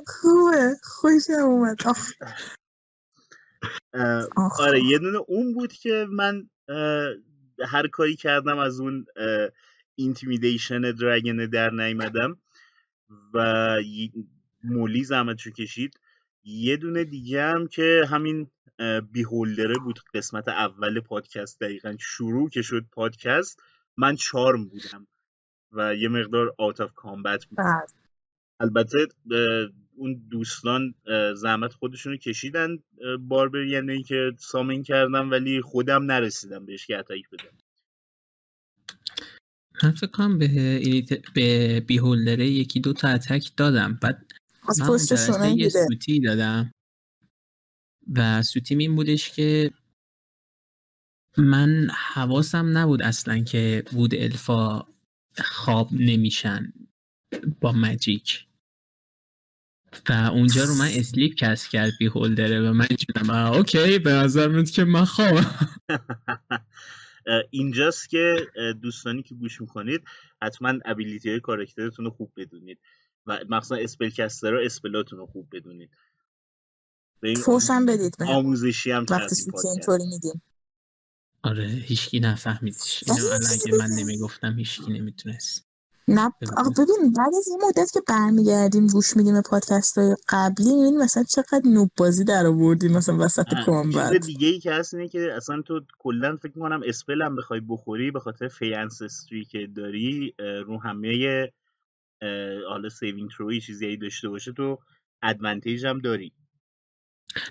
خوبه. 0.07 0.75
خوشم 0.83 1.33
اومد. 1.33 1.77
آره 4.59 4.83
یه 4.83 4.99
دونه 4.99 5.17
اون 5.27 5.53
بود 5.53 5.73
که 5.73 6.07
من 6.09 6.49
هر 7.67 7.87
کاری 7.87 8.15
کردم 8.15 8.57
از 8.57 8.79
اون 8.79 9.05
intimidation 9.95 10.81
dragon 10.81 11.35
در 11.35 11.69
نیمدم 11.69 12.37
و 13.33 13.75
مولی 14.63 15.03
زحمتشو 15.03 15.51
کشید. 15.51 15.99
یه 16.43 16.77
دونه 16.77 17.03
دیگه 17.03 17.43
هم 17.43 17.67
که 17.67 18.05
همین 18.09 18.47
beholder 19.11 19.68
ه 19.68 19.75
بود 19.83 19.99
قسمت 20.13 20.47
اول 20.47 20.99
پادکست. 20.99 21.59
دقیقا 21.61 21.95
شروع 21.99 22.49
که 22.49 22.61
شد 22.61 22.85
پادکست 22.91 23.59
من 23.97 24.15
charm 24.15 24.65
بودم 24.65 25.07
و 25.71 25.95
یه 25.95 26.09
مقدار 26.09 26.55
out 26.57 26.81
of 26.81 26.93
combat 26.93 27.45
بود. 27.45 27.57
بله. 27.57 27.85
البته 28.59 29.07
اون 29.95 30.23
دوستان 30.29 30.95
زحمت 31.35 31.73
خودشونو 31.73 32.17
کشیدن 32.17 32.77
باربر 33.19 33.63
یعنی 33.63 34.03
که 34.03 34.31
سامین 34.39 34.83
کردم 34.83 35.31
ولی 35.31 35.61
خودم 35.61 36.03
نرسیدم 36.03 36.65
بهش 36.65 36.85
که 36.85 36.97
اتک 36.97 37.29
بدم. 37.31 37.57
من 39.83 39.91
فکر 39.91 40.11
کنم 40.11 40.37
به, 40.37 40.79
به 41.35 41.79
بیهولدره 41.79 42.45
یکی 42.45 42.79
دو 42.79 42.93
تا 42.93 43.07
اتک 43.07 43.51
دادم. 43.57 43.99
بعد 44.01 44.31
از 44.69 44.81
پشت 44.87 45.11
یه 45.55 45.69
سوتی 45.69 46.19
دادم. 46.19 46.71
و 48.15 48.43
سوتیم 48.43 48.77
این 48.77 48.95
بودش 48.95 49.29
که 49.29 49.71
من 51.37 51.87
حواسم 52.13 52.77
نبود 52.77 53.01
اصلا 53.01 53.39
که 53.39 53.83
بود 53.91 54.15
الفا 54.15 54.85
خواب 55.37 55.89
نمیشن 55.91 56.73
با 57.61 57.71
مجیک. 57.71 58.47
و 60.09 60.13
اونجا 60.13 60.63
رو 60.63 60.75
من 60.75 60.89
sleep 60.93 61.33
cast 61.33 61.67
کرد 61.67 61.91
beholder 61.99 62.05
ه 62.05 62.69
و 62.69 62.73
من 62.73 62.87
جونم 62.87 63.29
okay 63.29 63.99
به 63.99 64.11
نظر 64.11 64.47
میاد 64.47 64.69
که 64.69 64.83
من 64.83 65.05
خوابم. 65.05 65.69
اینجاست 67.49 68.09
که 68.09 68.47
دوستانی 68.81 69.23
که 69.23 69.35
گوش 69.35 69.61
می‌کنید 69.61 70.01
حتما 70.41 70.73
ability 70.85 71.29
های 71.29 71.39
کارکترتون 71.39 72.05
رو 72.05 72.11
خوب 72.11 72.31
بدونید. 72.37 72.79
و 73.25 73.39
مخصوصا 73.49 73.75
spell 73.75 74.09
caster 74.09 74.55
spell 74.55 74.95
اتون 74.95 75.19
رو 75.19 75.25
خوب 75.25 75.47
بدونید. 75.51 75.89
فوشم 77.43 77.85
بدید 77.85 78.15
به 78.19 78.25
آموزشی 78.25 78.91
هم 78.91 79.05
وقتی 79.09 79.35
سوتی 79.35 79.67
اینطوری 79.67 80.05
میدیم 80.05 80.41
آره 81.43 81.65
هیچکی 81.65 82.19
نفهمیدش 82.19 83.03
اینو 83.07 83.25
اگه 83.51 83.77
من 83.77 83.89
نمی‌گفتم 83.99 84.57
هیچکی 84.57 84.93
نمی‌تونست. 84.93 85.67
نه 86.07 86.31
آقا 86.57 86.69
ببین 86.69 87.13
بعد 87.17 87.35
از 87.37 87.47
این 87.47 87.61
مدت 87.67 87.91
که 87.93 88.01
برمیگردیم 88.07 88.87
گوش 88.87 89.17
میدیم 89.17 89.41
پادکست 89.41 89.97
های 89.97 90.15
قبلی 90.29 90.75
می‌بینیم 90.75 90.97
مثلا 90.97 91.23
چقدر 91.23 91.61
noob 91.65 91.91
بازی 91.97 92.23
در 92.23 92.45
آوردیم 92.45 92.91
مثلا 92.91 93.17
وسط 93.17 93.45
combat. 93.65 94.13
چیز 94.13 94.25
دیگه 94.25 94.47
ای 94.47 94.59
که 94.59 94.71
هست 94.71 94.93
اینه 94.93 95.07
که 95.07 95.33
اصلا 95.33 95.61
تو 95.61 95.81
کلا 95.99 96.37
فکر 96.37 96.51
می‌کنم 96.55 96.81
spell 96.85 97.21
هم 97.21 97.35
بخوای 97.35 97.61
بخوری 97.69 98.11
به 98.11 98.19
خاطر 98.19 98.47
fey 98.47 98.71
ancestry 98.71 99.37
ی 99.37 99.45
که 99.45 99.67
داری 99.75 100.35
رو 100.39 100.81
همه 100.81 101.49
حالا 102.69 102.89
saving 102.89 103.29
throw 103.37 103.57
ی 103.57 103.61
چیزی 103.61 103.97
داشته 103.97 104.29
باشه 104.29 104.51
تو 104.51 104.77
advantage 105.23 105.85
هم 105.85 105.99
داری. 105.99 106.33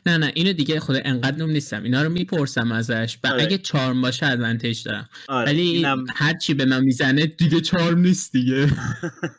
نه 0.07 0.17
نه 0.17 0.33
اینو 0.35 0.53
دیگه 0.53 0.81
خود 0.81 0.97
انقدر 1.05 1.37
noob 1.37 1.48
ام 1.48 1.51
نیستم. 1.51 1.83
اینا 1.83 2.03
رو 2.03 2.09
می‌پرسم 2.09 2.73
ازش. 2.73 3.19
و 3.25 3.27
آره. 3.27 3.43
اگه 3.43 3.59
charm 3.59 4.03
باشه 4.03 4.27
advantage 4.27 4.85
دارم. 4.85 5.09
آره. 5.29 5.47
ولی 5.47 5.61
اینم... 5.61 6.05
هر 6.15 6.35
چی 6.35 6.55
به 6.55 6.65
من 6.65 6.85
می‌زنه 6.85 7.27
دیگه 7.27 7.61
charm 7.61 7.99
نیست 7.99 8.33
دیگه. 8.33 8.71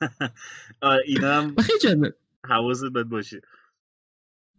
آره 0.81 1.03
اینم 1.05 1.55
خیلی 1.65 2.11
حواست 2.45 2.85
باید 2.85 3.09
باشه. 3.09 3.41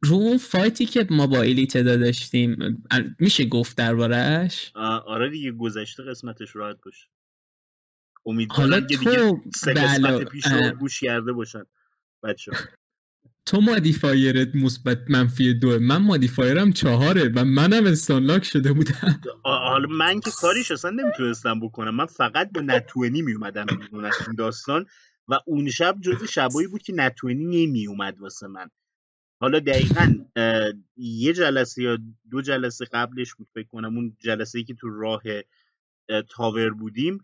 رو 0.02 0.14
اون 0.14 0.38
فایتی 0.38 0.86
که 0.86 1.06
ما 1.10 1.26
با 1.26 1.42
ایلیته 1.42 1.82
داشتیم 1.82 2.84
میشه 3.18 3.44
گفت 3.44 3.76
دربارهش 3.76 4.72
آره 4.74 5.30
دیگه 5.30 5.52
گذشته 5.52 6.02
قسمتش 6.02 6.56
راحت 6.56 6.76
باشه. 6.84 7.06
امیدوارم 8.26 8.86
که 8.86 8.96
دیگه 8.96 9.34
سه 9.54 9.72
قسمت 9.74 10.12
بله، 10.12 10.24
پیش 10.24 10.46
رو 10.46 10.70
گوش 10.70 11.00
کرده 11.00 11.32
باشن 11.32 11.64
بچه 12.22 12.52
تو 13.46 13.60
مادیفایرت 13.60 14.54
مثبت 14.54 15.10
منفی 15.10 15.54
دو. 15.54 15.78
من 15.80 15.96
مادیفایرم 15.96 16.72
چهاره 16.72 17.28
و 17.28 17.44
منم 17.44 17.86
استانلاک 17.86 18.44
شده 18.44 18.72
بودم. 18.72 19.20
حالا 19.42 19.88
من 19.88 20.20
که 20.20 20.30
کاریش 20.40 20.70
اصلا 20.70 20.90
نمی‌تونستم 20.90 21.60
بکنم. 21.60 21.94
من 21.94 22.06
فقط 22.06 22.52
با 22.52 22.60
نتوینی 22.60 23.22
میومدم 23.22 23.66
بیرون 23.66 24.04
از 24.04 24.14
این 24.26 24.36
داستان 24.36 24.86
و 25.28 25.38
اون 25.46 25.70
شب 25.70 25.96
جز 26.00 26.24
شبایی 26.30 26.68
بود 26.68 26.82
که 26.82 26.92
نتوینی 26.92 27.66
نمیومد 27.66 28.20
واسه 28.20 28.46
من. 28.46 28.70
حالا 29.40 29.58
دقیقا 29.58 30.14
یه 30.96 31.32
جلسه 31.32 31.82
یا 31.82 31.98
دو 32.30 32.42
جلسه 32.42 32.84
قبلش 32.84 33.34
بود 33.34 33.48
فکر 33.54 33.68
کنم 33.68 33.96
اون 33.96 34.16
جلسه 34.20 34.58
ای 34.58 34.64
که 34.64 34.74
تو 34.74 34.88
راه 34.90 35.22
تاور 36.28 36.70
بودیم. 36.70 37.18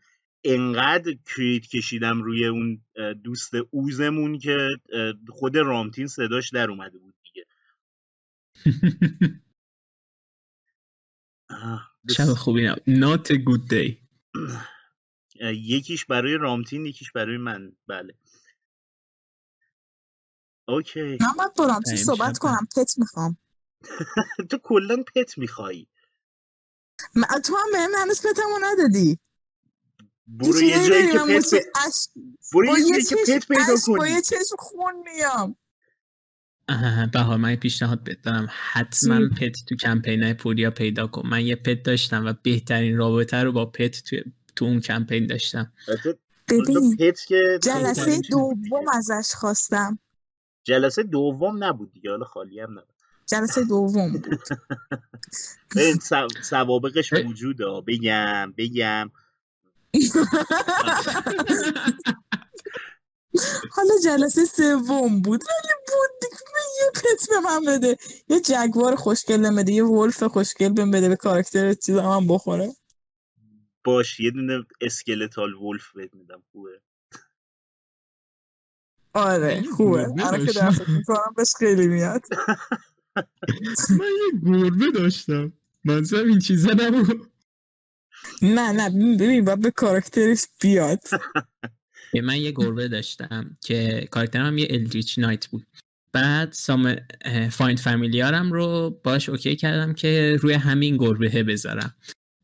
انقدر 0.45 1.13
کریت 1.27 1.67
کشیدم 1.67 2.23
روی 2.23 2.47
اون 2.47 2.85
دوست 3.25 3.53
اوزمون 3.71 4.39
که 4.39 4.69
خود 5.29 5.57
رامتین 5.57 6.07
صداش 6.07 6.51
در 6.51 6.71
اومده 6.71 6.99
بود 6.99 7.15
دیگه. 7.23 7.47
شب 12.17 12.25
خوبی 12.25 12.63
نه 12.63 12.75
not 12.77 13.27
a 13.27 13.35
good 13.35 13.69
day. 13.73 13.97
یکیش 15.43 16.05
برای 16.05 16.37
رامتین 16.37 16.87
یکیش 16.87 17.13
برای 17.13 17.37
من. 17.37 17.73
بله. 17.87 18.15
اوکی. 20.69 21.19
من 21.21 21.33
باید 21.39 21.55
با 21.55 21.67
رامتین 21.67 21.97
صحبت 21.97 22.39
کنم. 22.39 22.69
پت 22.77 22.99
می‌خوام. 22.99 23.39
تو 24.51 24.59
کلا 24.63 24.97
پت 25.15 25.39
میخوایی. 25.39 25.89
تو 27.45 27.57
هم 27.57 27.73
به 27.73 27.79
هنوز 27.99 28.21
پتمو 28.21 28.59
ندادی. 28.63 29.19
برو 30.39 30.63
یه 30.63 30.89
جایی 30.89 31.13
که 31.13 31.19
پت 31.19 32.09
برو 32.53 32.79
یه 32.79 32.91
جایی 32.91 33.05
که 33.05 33.17
پت 33.17 33.49
پیدا 33.49 33.77
کنی 33.87 33.97
با 33.99 34.09
یه 34.09 34.21
چشم 34.21 34.57
خون 34.59 34.95
میام. 35.15 35.57
بهار 37.13 37.37
من 37.37 37.57
پیشنهاد 37.57 38.05
بهت 38.05 38.23
دارم 38.23 38.49
حتما 38.51 39.29
پت 39.41 39.57
تو 39.69 39.77
کمپین 39.77 40.33
پوریا 40.33 40.71
پیدا 40.71 41.07
کن. 41.07 41.29
من 41.29 41.47
یه 41.47 41.57
پت 41.57 41.83
داشتم 41.83 42.27
و 42.27 42.35
بهترین 42.43 42.97
رابطه 42.97 43.37
رو 43.37 43.53
با 43.53 43.67
پت 43.67 44.03
تو, 44.05 44.17
تو 44.57 44.65
اون 44.65 44.81
کمپین 44.81 45.27
داشتم. 45.27 45.73
ببین 46.49 46.97
جلسه 47.63 48.21
دوم 48.31 48.85
ازش 48.93 49.35
خواستم. 49.35 49.99
جلسه 50.65 51.03
دوم 51.03 51.65
نبود 51.65 51.93
دیگه. 51.93 52.11
حالا 52.11 52.25
خالی 52.25 52.61
هم 52.61 52.71
نبود. 52.71 52.95
جلسه 53.27 53.65
دوم 53.65 54.13
بود. 54.13 54.27
سوابقش 56.43 57.13
وجوده 57.13 57.65
بگم 57.87 58.55
بگم. 58.57 59.11
حالا 63.73 63.95
جلسه 64.05 64.45
سوم 64.45 65.21
بود. 65.23 65.41
ولی 65.43 65.75
بود 65.87 66.31
یه 66.81 66.91
پت 66.95 67.29
به 67.31 67.41
من 67.41 67.65
بده. 67.65 67.97
یه 68.29 68.41
جگوار 68.41 68.97
خوشگل 68.97 69.55
بده 69.57 69.73
یه 69.73 69.85
ولف 69.85 70.23
خوشگل 70.23 70.69
بهم 70.69 70.91
بده 70.91 71.09
به 71.09 71.17
کاراکتر 71.17 71.75
چیز 71.75 71.95
من 71.95 72.27
بخوره. 72.27 72.73
باش 73.85 74.21
یه 74.21 74.31
دونه 74.31 74.67
skeletal 74.81 75.55
wolf 75.55 75.93
بهت 75.95 76.15
میدم. 76.15 76.43
خوبه. 76.53 76.81
آره 79.15 79.63
خوبه. 79.77 80.03
الان 80.03 80.47
که 80.47 80.53
در 80.53 80.71
فکر 80.71 81.03
بهش 81.37 81.55
خیلی 81.59 81.87
میاد. 81.89 82.23
من 83.99 84.07
یه 84.07 84.41
گربه 84.45 84.91
داشتم. 84.99 85.53
منظورم 85.85 86.29
این 86.29 86.39
چیزا 86.39 86.71
نبود. 86.71 87.30
نه 88.43 88.73
نه 88.73 89.17
ببین 89.17 89.45
باید 89.45 89.61
به 89.61 89.71
کاراکترش 89.71 90.45
بیاد. 90.61 91.03
من 92.25 92.37
یه 92.37 92.51
گربه 92.51 92.89
داشتم 92.89 93.57
که 93.61 94.09
کاراکترم 94.11 94.47
هم 94.47 94.59
یه 94.59 94.67
eldritch 94.71 95.19
knight 95.19 95.47
بود. 95.47 95.67
بعد 96.13 96.53
سام 96.53 96.97
find 97.51 97.79
familiar 97.79 98.44
م 98.44 98.53
رو 98.53 99.01
باش 99.05 99.29
okay 99.29 99.57
کردم 99.57 99.95
که 99.95 100.39
روی 100.41 100.53
همین 100.53 100.97
گربه 100.97 101.43
بذارم. 101.43 101.95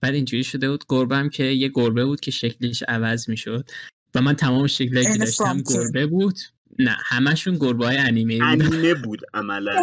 بعد 0.01 0.15
اینجوری 0.15 0.45
شده 0.45 0.71
بود 0.71 0.85
گربه 0.89 1.29
که 1.29 1.45
یه 1.45 1.69
گربه 1.69 2.05
بود 2.05 2.21
که 2.21 2.31
شکلش 2.31 2.83
عوض 2.89 3.29
می‌شد. 3.29 3.71
و 4.15 4.23
من 4.23 4.35
تمام 4.35 4.67
شکلی 4.67 5.05
که 5.05 5.19
داشتم 5.19 5.63
گربه 5.63 6.07
بود. 6.07 6.39
نه 6.79 6.97
همشون 7.05 7.55
گربه 7.59 7.87
های 7.87 7.97
انیمه 7.97 8.35
بود 8.35 8.43
انیمه 8.43 8.95
بود 8.95 9.21
عملا. 9.35 9.83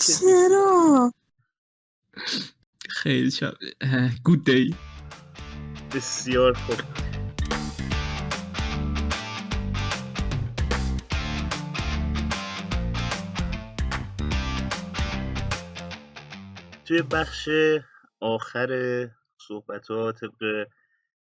چرا؟ 0.00 1.12
خیلی 2.88 3.30
شب. 3.30 3.54
گود 4.24 4.44
دی 4.44 4.74
بسیار 5.94 6.52
خوب. 6.54 6.80
توی 16.84 17.02
بخش 17.02 17.48
آخر 18.20 18.70
صحبت 19.38 19.90
ها 19.90 20.12
طبق 20.12 20.68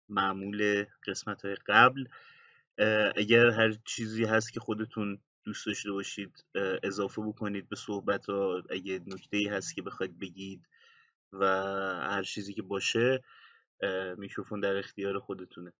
معمول 0.09 0.85
قسمت 1.07 1.45
های 1.45 1.55
قبل 1.55 2.05
اگر 3.15 3.49
هر 3.49 3.75
چیزی 3.85 4.23
هست 4.23 4.53
که 4.53 4.59
خودتون 4.59 5.19
دوست 5.47 5.65
داشته 5.65 5.91
باشید 5.91 6.45
اضافه 6.83 7.21
بکنید 7.21 7.69
به 7.69 7.75
صحبت 7.75 8.25
ها. 8.25 8.63
اگه 8.69 9.01
نکته 9.07 9.37
ای 9.37 9.47
هست 9.47 9.75
که 9.75 9.81
بخواید 9.81 10.19
بگید 10.19 10.67
و 11.33 11.45
هر 12.09 12.23
چیزی 12.23 12.53
که 12.53 12.61
باشه 12.61 13.23
میکروفون 14.17 14.59
در 14.59 14.75
اختیار 14.75 15.19
خودتونه. 15.19 15.73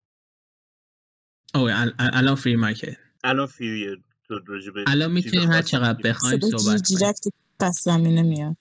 او 1.56 1.70
الان 2.00 2.36
فری 2.36 2.56
مایکه 2.56 2.98
الان 3.24 3.46
فری 3.46 4.04
الان 4.88 5.12
می‌تونیم 5.12 5.52
هر 5.52 5.62
چقدر 5.62 6.02
بخوایم 6.02 6.40
صحبت 6.40 6.88
کنیم 6.88 7.34
پس 7.60 7.84
زمینه 7.84 8.22
میاد. 8.22 8.58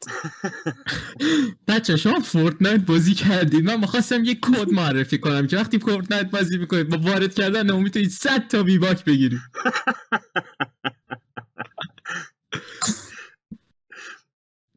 بچه 1.68 1.96
شما 1.96 2.20
Fortnite 2.20 2.80
بازی 2.80 3.14
کردید. 3.14 3.64
من 3.64 3.80
می‌خواستم 3.80 4.24
یه 4.24 4.34
کد 4.34 4.70
معرفی 4.72 5.18
کنم 5.18 5.46
که 5.46 5.56
وقتی 5.56 5.78
Fortnite 5.78 6.30
بازی 6.30 6.58
می‌کنید 6.58 6.88
با 6.88 6.98
وارد 6.98 7.34
کردن 7.34 7.66
نو 7.66 7.80
می‌تونید 7.80 8.10
100 8.10 8.48
تا 8.48 8.62
V-Buck 8.62 9.04
بگیرید 9.04 9.40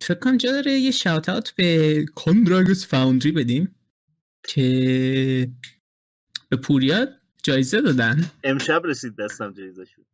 فکر 0.09 0.19
کنم 0.19 0.37
جا 0.37 0.51
داره 0.51 0.71
یه 0.71 0.91
shout 0.91 1.55
به 1.55 2.05
کندراگس 2.15 2.87
Foundry 2.87 3.31
بدیم 3.31 3.75
که 4.47 5.51
به 6.49 6.57
پوریا 6.57 7.07
جایزه 7.43 7.81
دادن. 7.81 8.31
امشب 8.43 8.81
رسید 8.85 9.15
دستم 9.15 9.53
جایزه 9.53 9.85
شد. 9.85 10.05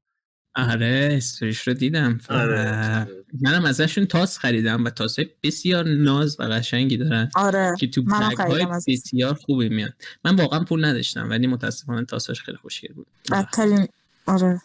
آره 0.56 1.10
استوریش 1.18 1.68
رو 1.68 1.74
دیدم. 1.74 2.20
آره. 2.30 3.08
منم 3.42 3.66
ازشون 3.66 4.06
تاس 4.06 4.38
خریدم 4.38 4.84
و 4.84 4.90
تاس 4.90 5.18
بسیار 5.44 5.86
ناز 5.88 6.40
و 6.40 6.44
قشنگی 6.44 6.98
دارن 6.98 7.30
آره 7.36 7.76
که 7.80 7.88
تو 7.88 8.04
بگ 8.04 8.38
های 8.38 8.68
بسیار 8.88 9.34
خوبی 9.34 9.70
میاد 9.70 9.94
من 10.26 10.36
واقعا 10.36 10.64
پول 10.64 10.86
نداشتم 10.86 11.30
ولی 11.30 11.48
متاسفانه 11.48 12.06
تاساش 12.06 12.42
خیلی 12.42 12.58
خوشگل 12.58 12.94
بود. 12.94 13.08
بدترین 13.32 13.88
آره. 14.26 14.62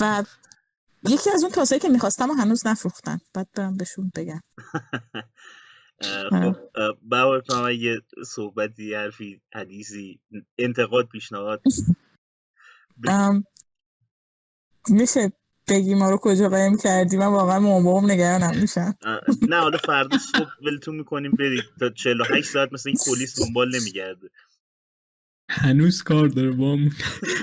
و 0.00 0.24
یکی 1.08 1.30
از 1.30 1.42
اون 1.42 1.52
تاسایی 1.52 1.80
که 1.80 1.88
می‌خواستم 1.88 2.30
و 2.30 2.32
هنوز 2.32 2.66
نفروختن. 2.66 3.18
بعد 3.34 3.48
برم 3.54 3.76
بهشون 3.76 4.12
بگم. 4.16 4.40
خب 6.30 6.56
باور 7.02 7.40
کنم 7.40 7.70
یه 7.70 8.00
صحبتی 8.26 8.94
حرفی 8.94 9.40
حدیثی 9.54 10.20
انتقاد 10.58 11.06
پیشنهاد. 11.06 11.62
میشه 14.88 15.32
بگی 15.68 15.94
ما 15.94 16.10
رو 16.10 16.16
کجا 16.16 16.48
قایم 16.48 16.76
کردی؟ 16.76 17.16
من 17.16 17.26
واقعا 17.26 17.60
مامان 17.60 18.10
نگرانم. 18.10 18.60
میشم 18.60 18.94
نه 19.48 19.56
حالا 19.56 19.78
فردا 19.78 20.18
صبح 20.18 20.50
ولتون 20.66 20.96
می‌کنیم 20.96 21.32
برید 21.32 21.64
تا 21.80 21.90
48 21.90 22.50
ساعت 22.50 22.72
مثل 22.72 22.88
این 22.88 22.98
پلیس 23.06 23.40
دنبال 23.40 23.76
نمیگرده. 23.80 24.30
هنوز 25.50 26.02
کار 26.02 26.28
داره 26.28 26.50
با 26.50 26.72
هم. 26.72 26.90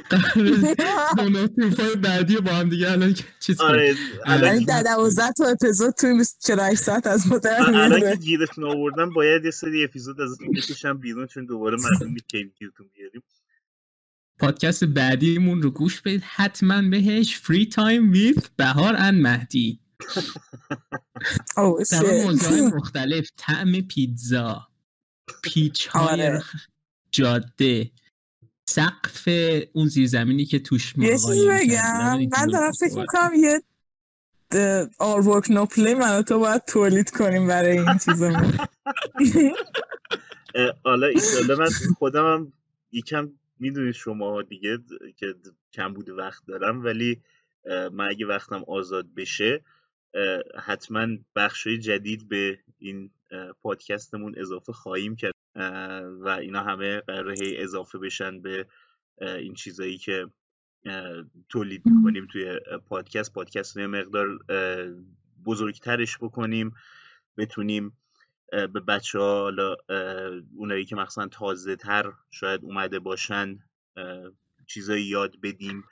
قرار 0.09 1.95
بعدی 2.03 2.37
با 2.37 2.51
هم 2.51 2.69
دیگه 2.69 2.91
الان 2.91 3.15
چیز 3.39 3.61
آره 3.61 3.95
الان 4.25 4.63
در 4.63 4.83
دوازده 4.83 5.31
تا 5.31 5.45
اپیزود 5.45 5.93
توی 5.93 6.25
48 6.39 6.81
ساعت 6.81 7.07
از 7.07 7.27
ما 7.27 7.37
در 7.37 7.61
الان 7.61 7.99
که 7.99 8.15
گیرتون 8.15 8.63
آوردن 8.63 9.09
باید 9.09 9.45
یه 9.45 9.51
سری 9.51 9.83
اپیزود 9.83 10.21
ازتون 10.21 10.47
بکشم 10.51 10.97
بیرون 10.97 11.27
چون 11.27 11.45
دوباره 11.45 11.77
مردم 11.77 12.11
می‌کنیم 12.11 12.53
گیرتون 12.59 12.89
بیاریم. 12.93 13.23
پادکست 14.39 14.83
بعدیمون 14.83 15.61
رو 15.61 15.71
گوش 15.71 16.01
بدید. 16.01 16.23
حتما 16.25 16.81
بهش 16.81 17.37
فری 17.37 17.65
تایم 17.65 18.11
ویت 18.11 18.49
بهار 18.57 18.95
ان 18.97 19.21
مهدی. 19.21 19.79
اوه 21.57 21.83
در. 21.91 22.23
موضوع 22.23 22.61
مختلف 22.61 23.29
طعم 23.37 23.81
پیتزا. 23.81 24.67
پیچ 25.43 25.87
های 25.87 26.27
آره. 26.27 26.43
جاده. 27.17 27.91
سقف 28.69 29.27
اون 29.73 29.87
زیرزمینی 29.87 30.45
که 30.45 30.59
توش 30.59 30.93
یه 30.97 31.03
ما 31.03 31.09
چیزی 31.09 31.47
قایم 31.47 31.67
بگم. 31.67 32.29
من 32.37 32.47
دارم 32.51 32.71
فکر 32.71 32.99
می‌کنم 32.99 33.31
یه 33.35 33.61
آر 34.99 35.27
ورک 35.27 35.51
نو 35.51 35.65
پلی 35.65 35.93
من 35.93 36.21
تو 36.21 36.39
باید 36.39 36.65
تولید 36.65 37.09
کنیم 37.09 37.47
برای 37.47 37.77
این 37.77 37.97
چیزمون. 38.05 38.53
حالا 40.83 41.07
ایشالله 41.07 41.55
من 41.55 41.69
خودم 41.97 42.33
هم 42.33 42.53
یکم 42.91 43.31
می‌دونید 43.59 43.93
شما 43.93 44.41
دیگه 44.41 44.77
که 45.17 45.25
کم 45.73 45.93
بود 45.93 46.09
وقت 46.09 46.43
دارم 46.47 46.83
ولی 46.83 47.21
من 47.91 48.09
اگه 48.09 48.25
وقتم 48.25 48.63
آزاد 48.67 49.13
بشه 49.15 49.61
حتما 50.65 51.07
بخشای 51.35 51.77
جدید 51.77 52.29
به 52.29 52.59
این 52.79 53.11
پادکستمون 53.61 54.35
اضافه 54.37 54.73
خواهیم 54.73 55.15
کرد. 55.15 55.33
و 56.21 56.37
اینا 56.41 56.63
همه 56.63 56.99
قراره 56.99 57.35
هی 57.39 57.57
اضافه 57.57 57.97
بشن 57.97 58.41
به 58.41 58.67
این 59.21 59.53
چیزایی 59.53 59.97
که 59.97 60.27
تولید 61.49 61.81
می‌کنیم 61.85 62.27
توی 62.31 62.59
پادکست. 62.85 63.33
پادکست 63.33 63.77
رو 63.77 63.87
مقدار 63.87 64.39
بزرگترش 65.45 66.17
بکنیم 66.17 66.71
بتونیم 67.37 67.97
به 68.51 68.67
بچه 68.67 69.19
ها 69.19 69.41
حالا 69.41 69.75
اونایی 70.55 70.85
که 70.85 70.95
مثلا 70.95 71.27
تازه 71.27 71.75
تر 71.75 72.13
شاید 72.31 72.63
اومده 72.63 72.99
باشن 72.99 73.59
چیزایی 74.67 75.05
یاد 75.05 75.41
بدیم 75.43 75.83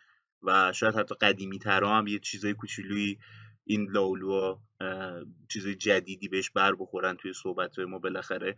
و 0.44 0.74
شاید 0.74 0.96
حتی 0.96 1.16
قدیمی 1.16 1.60
تر 1.60 1.84
هم 1.84 2.08
یه 2.08 2.20
چیزای 2.20 2.54
کوچولویی 2.54 3.20
این 3.64 3.92
لاولوها 3.92 4.62
چیزای 5.50 5.76
جدیدی 5.76 6.28
بهش 6.28 6.50
بر 6.50 6.76
بخورن 6.76 7.16
توی 7.16 7.34
صحبت 7.34 7.80
ما 7.80 8.00
بالاخره. 8.00 8.56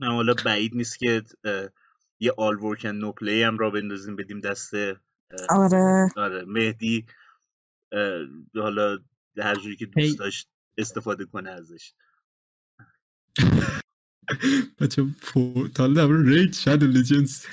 حالا 0.00 0.34
بعید 0.44 0.74
نیست 0.74 0.98
که 0.98 1.22
یه 2.20 2.32
All 2.36 2.58
Work 2.58 2.86
No 2.86 3.12
Play 3.12 3.42
هم 3.42 3.58
را 3.58 3.70
بندازیم 3.70 4.16
بدیم 4.16 4.40
دست 4.40 4.74
آره. 5.48 6.08
آره 6.16 6.44
مهدی 6.44 7.06
اه، 7.92 8.26
حالا 8.54 8.98
هر 9.38 9.54
جوری 9.54 9.76
که. 9.76 9.86
دوست 9.86 10.18
داشت 10.18 10.48
استفاده 10.78 11.24
کنه 11.24 11.50
ازش. 11.50 11.92
بچه 14.80 15.06
پورتال 15.22 15.94
در 15.94 16.06
Raid 16.06 16.54
Shadow 16.54 16.86
Legends 16.86 17.46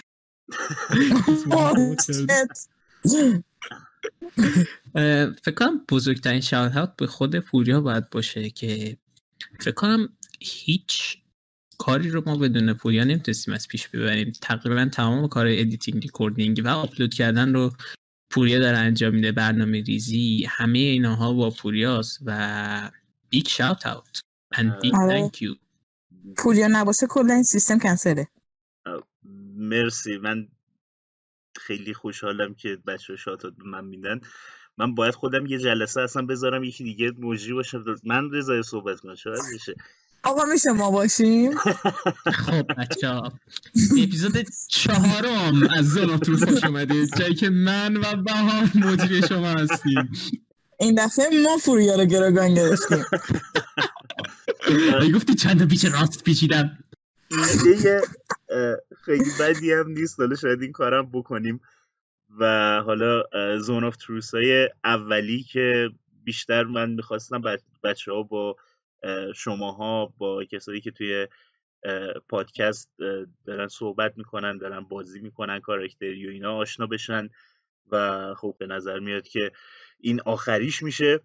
فکر 5.43 5.55
کنم 5.55 5.85
بزرگترین 5.89 6.41
shout 6.41 6.77
out 6.77 6.95
به 6.95 7.07
خود 7.07 7.39
پوریا 7.39 7.81
باید 7.81 8.09
باشه 8.09 8.49
که 8.49 8.97
فکر 9.59 9.71
کنم 9.71 10.09
هیچ 10.39 11.17
کاری 11.79 12.09
رو 12.09 12.23
ما 12.25 12.37
بدون 12.37 12.73
پوریا 12.73 13.03
نمی‌تونستیم 13.03 13.53
از 13.53 13.67
پیش 13.67 13.87
ببریم. 13.87 14.33
تقریبا 14.41 14.85
تمام 14.85 15.27
کار 15.27 15.45
editing 15.47 16.01
recording 16.01 16.61
و 16.65 16.67
آپلود 16.67 17.13
کردن 17.13 17.53
رو 17.53 17.71
پوریا 18.29 18.59
داره 18.59 18.77
انجام 18.77 19.15
میده 19.15 19.31
برنامه 19.31 19.81
ریزی. 19.81 20.45
همه 20.49 20.79
ایناها 20.79 21.33
با 21.33 21.49
پوریاست 21.49 22.19
و 22.25 22.91
big 23.29 23.47
shout 23.47 23.87
out 23.87 24.21
and 24.55 24.85
big 24.85 24.93
آره. 24.93 25.29
thank 25.29 25.37
you. 25.37 25.57
پوریا 26.37 26.67
نباشه 26.71 27.07
کل 27.09 27.31
این 27.31 27.43
سیستم 27.43 27.79
کنسله. 27.79 28.27
مرسی. 29.55 30.17
من 30.17 30.47
خیلی 31.55 31.93
خوشحالم 31.93 32.53
که 32.53 32.77
بچه 32.87 33.15
شاتات 33.15 33.53
به 33.53 33.63
من 33.63 33.85
میدن. 33.85 34.21
من 34.77 34.95
باید 34.95 35.13
خودم 35.13 35.45
یه 35.45 35.57
جلسه 35.57 36.01
اصلا 36.01 36.25
بذارم 36.25 36.63
یکی 36.63 36.83
دیگه 36.83 37.11
مجری 37.19 37.53
باشم 37.53 37.83
من 38.03 38.31
رضای 38.31 38.63
صحبت 38.63 38.99
کنم 38.99 39.15
شاید 39.15 39.41
بشه. 39.55 39.75
آقا 40.23 40.45
میشه 40.45 40.71
ما 40.71 40.91
باشیم؟ 40.91 41.57
خب 42.25 42.67
بچه 42.77 43.07
ها 43.09 43.33
اپیزود 43.91 44.47
چهارم 44.67 45.69
از 45.77 45.85
زوناتور 45.85 46.45
خوش 46.45 46.63
اومده 46.63 47.07
جایی 47.07 47.35
که 47.35 47.49
من 47.49 47.97
و 47.97 48.15
بهار 48.15 48.69
مجری 48.75 49.27
شما 49.27 49.47
هستیم. 49.47 50.11
این 50.79 51.05
دفعه 51.05 51.25
ما 51.43 51.57
پوریا 51.65 51.95
رو 51.95 52.05
گروگان 52.05 52.53
گرفتیم. 52.53 53.05
ای 55.01 55.11
گفتی 55.11 55.35
چند 55.35 55.59
تا 55.59 55.65
پیچ 55.65 55.85
راست 55.85 56.23
پیچیدم. 56.23 56.77
ایده 57.31 58.01
اه، 58.49 58.75
خیلی 59.05 59.31
بدی 59.39 59.73
هم 59.73 59.89
نیست. 59.91 60.19
حالا 60.19 60.35
شاید 60.35 60.61
این 60.61 60.71
کارم 60.71 61.11
بکنیم. 61.11 61.61
و 62.39 62.45
حالا 62.85 63.23
Zone 63.59 63.83
of 63.83 63.95
Truth 63.95 64.33
های 64.35 64.69
اولی 64.83 65.43
که 65.43 65.89
بیشتر 66.23 66.63
من 66.63 66.89
می‌خواستم 66.89 67.41
بچه 67.83 68.11
ها 68.11 68.23
با 68.23 68.55
شماها 69.35 70.13
با 70.17 70.43
کسایی 70.43 70.81
که 70.81 70.91
توی 70.91 71.27
پادکست 72.29 72.91
دارن 73.45 73.67
صحبت 73.67 74.17
می‌کنن 74.17 74.57
دارن 74.57 74.79
بازی 74.79 75.19
می‌کنن 75.19 75.59
کاراکتری 75.59 76.27
و 76.27 76.29
اینا 76.29 76.55
آشنا 76.55 76.87
بشن 76.87 77.29
و 77.91 78.33
خب 78.35 78.55
به 78.59 78.67
نظر 78.67 78.99
میاد 78.99 79.27
که 79.27 79.51
این 79.99 80.21
آخریش 80.21 80.83
میشه. 80.83 81.19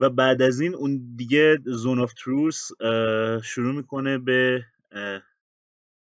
و 0.00 0.10
بعد 0.10 0.42
از 0.42 0.60
این 0.60 0.74
اون 0.74 1.14
دیگه 1.16 1.58
Zone 1.64 1.98
of 1.98 2.12
Truth 2.14 2.68
شروع 3.44 3.74
می‌کنه 3.74 4.18
به 4.18 4.64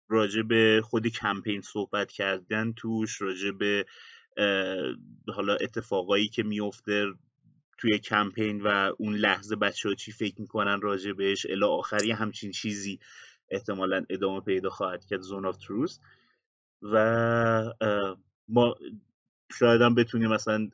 راجع 0.08 0.42
به 0.42 0.80
خود 0.84 1.06
کمپین 1.06 1.60
صحبت 1.60 2.10
کردن 2.10 2.72
توش 2.72 3.20
راجع 3.20 3.50
به 3.50 3.86
حالا 5.34 5.54
اتفاقایی 5.54 6.28
که 6.28 6.42
میفته 6.42 7.06
توی 7.78 7.98
کمپین 7.98 8.60
و 8.62 8.92
اون 8.98 9.14
لحظه 9.14 9.56
بچه 9.56 9.88
ها 9.88 9.94
چی 9.94 10.12
فکر 10.12 10.40
می‌کنن 10.40 10.80
راجع 10.80 11.12
بهش 11.12 11.46
الی 11.50 11.64
آخری 11.64 12.10
همچین 12.12 12.50
چیزی 12.50 13.00
احتمالا 13.50 14.04
ادامه 14.10 14.40
پیدا 14.40 14.70
خواهد 14.70 15.04
کرد 15.04 15.20
زون 15.20 15.46
آف 15.46 15.56
تروس 15.56 15.98
و 16.82 17.74
ما 18.48 18.76
شاید 19.52 19.82
هم 19.82 19.94
بتونیم 19.94 20.30
مثلا 20.30 20.68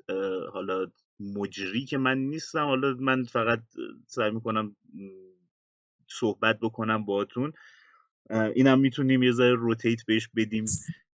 حالا 0.53 0.87
مجری 1.21 1.85
که 1.85 1.99
من 1.99 2.19
نیستم 2.19 2.65
حالا 2.65 2.95
من 3.01 3.25
فقط 3.25 3.61
سعی 4.07 4.31
می‌کنم 4.31 4.77
صحبت 6.09 6.59
بکنم 6.61 7.05
باهاتون. 7.05 7.53
اه، 8.31 8.45
اینم 8.55 8.81
می‌تونیم 8.81 9.23
یه 9.23 9.33
ذره 9.33 9.55
rotate 9.55 10.07
بهش 10.07 10.29
بدیم. 10.37 10.65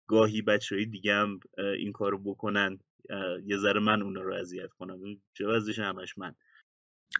گاهی 0.06 0.42
بچه 0.42 0.74
های 0.76 0.86
دیگه 0.86 1.14
هم 1.14 1.40
این 1.78 1.92
کارو 1.92 2.18
بکنن. 2.18 2.78
یه 3.46 3.56
ذره 3.56 3.80
من 3.80 4.02
اونا 4.02 4.20
رو 4.20 4.34
اذیت 4.34 4.70
کنم. 4.78 4.98
چه 5.38 5.46
وضعش 5.46 5.78
همش 5.78 6.18
من. 6.18 6.34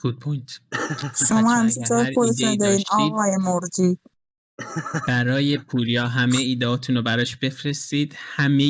good 0.03 0.19
point 0.19 0.61
شما 1.29 1.55
هر 1.55 2.13
خودتون 2.15 2.57
دارین 2.57 2.85
آقای 2.91 3.37
مرجی. 3.37 3.99
برای 5.09 5.59
پوریا 5.59 6.07
همه 6.07 6.37
ایدهاتون 6.37 6.97
رو 6.97 7.03
براش 7.03 7.37
بفرستید. 7.37 8.15
همه 8.19 8.65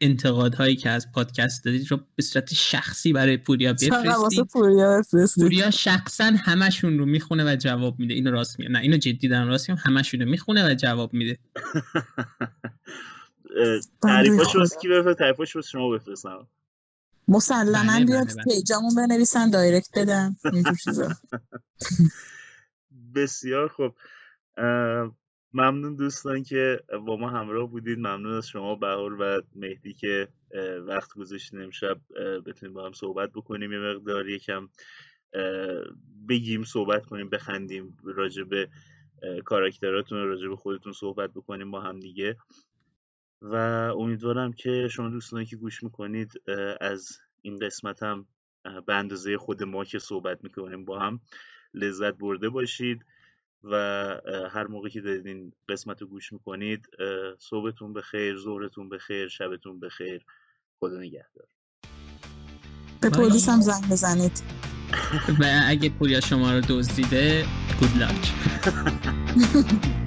انتقادهایی 0.00 0.76
که 0.76 0.90
از 0.90 1.12
پادکست 1.12 1.64
دادید 1.64 1.90
رو 1.90 2.00
به 2.16 2.22
صورت 2.22 2.54
شخصی 2.54 3.12
برای 3.12 3.36
پوریا 3.36 3.72
بفرستید. 3.72 4.46
پوریا 4.52 4.98
بفرستید؟ 4.98 5.44
پوریا 5.44 5.70
شخصا 5.70 6.24
همشون 6.24 6.98
رو 6.98 7.06
می‌خونه 7.06 7.44
و 7.52 7.56
جواب 7.56 7.98
میده. 7.98 8.14
اینو 8.14 8.30
راست 8.30 8.58
میگم 8.58 8.72
نه 8.72 8.78
اینو 8.78 8.96
جدی 8.96 9.28
دارم 9.28 9.48
راست 9.48 9.70
میگم. 9.70 9.82
همشون 9.84 10.20
رو 10.20 10.28
می‌خونه 10.28 10.70
و 10.70 10.74
جواب 10.74 11.14
میده. 11.14 11.38
تعریفاش 14.02 14.56
واسه 14.56 14.78
کی 14.78 14.88
بفرست 14.88 15.18
تعریفاش 15.18 15.56
واسه 15.56 15.68
شما 15.68 15.90
بفرستم. 15.90 16.48
مسلما 17.28 17.96
بله، 17.96 18.04
بیاد 18.04 18.26
بله، 18.26 18.34
بله. 18.34 18.44
پیجامون 18.44 18.94
بنویسن 18.94 19.50
دایرکت 19.50 19.98
بدن 19.98 20.36
اینجور 20.52 20.74
چیزا. 20.74 21.08
بسیار 23.14 23.68
خوب. 23.68 23.94
ممنون 25.54 25.94
دوستان 25.94 26.42
که 26.42 26.80
با 27.06 27.16
ما 27.16 27.30
همراه 27.30 27.70
بودید. 27.70 27.98
ممنون 27.98 28.34
از 28.34 28.48
شما 28.48 28.74
بهار 28.74 29.20
و 29.20 29.42
مهدی 29.54 29.94
که 29.94 30.28
وقت 30.86 31.14
گذاشتین 31.14 31.62
امشب 31.62 32.00
بتونیم 32.46 32.74
با 32.74 32.86
هم 32.86 32.92
صحبت 32.92 33.32
بکنیم. 33.32 33.72
یه 33.72 33.78
مقدار 33.78 34.28
یکم 34.28 34.68
بگیم 36.28 36.64
صحبت 36.64 37.06
کنیم 37.06 37.30
بخندیم 37.30 37.96
راجع 38.04 38.42
به 38.42 38.68
اه، 39.22 39.40
کاراکتراتون 39.40 40.24
راجع 40.24 40.48
به 40.48 40.56
خودتون 40.56 40.92
صحبت 40.92 41.30
بکنیم 41.30 41.70
با 41.70 41.80
هم 41.80 42.00
دیگه. 42.00 42.36
و 43.42 43.54
امیدوارم 43.98 44.52
که 44.52 44.88
شما 44.90 45.08
دوستانی 45.08 45.46
که 45.46 45.56
گوش 45.56 45.82
می‌کنید 45.82 46.32
از 46.80 47.18
این 47.42 47.58
قسمت 47.58 48.02
هم 48.02 48.26
به 48.86 48.94
اندازه 48.94 49.36
خود 49.36 49.62
ما 49.62 49.84
که 49.84 49.98
صحبت 49.98 50.44
می‌کنیم 50.44 50.84
با 50.84 50.98
هم 50.98 51.20
لذت 51.74 52.14
برده 52.14 52.48
باشید 52.48 53.04
و 53.64 53.76
هر 54.52 54.66
موقع 54.66 54.88
که 54.88 55.00
دارید 55.00 55.26
این 55.26 55.52
قسمت 55.68 56.02
رو 56.02 56.08
گوش 56.08 56.32
می‌کنید 56.32 56.88
صبحتون 57.38 57.92
بخیر 57.92 58.36
ظهرتون 58.36 58.88
بخیر 58.88 59.28
شبتون 59.28 59.80
بخیر. 59.80 60.24
خدا 60.80 60.98
نگهدار. 60.98 61.46
به 63.00 63.10
پلیس 63.10 63.48
هم 63.48 63.60
زنگ 63.60 63.84
بزنید. 63.90 64.42
و 65.40 65.62
اگه 65.66 65.88
پولیا 65.88 66.20
شما 66.20 66.52
رو 66.52 66.60
دزدیده 66.68 67.44
گود 67.80 67.98
لاک 67.98 68.32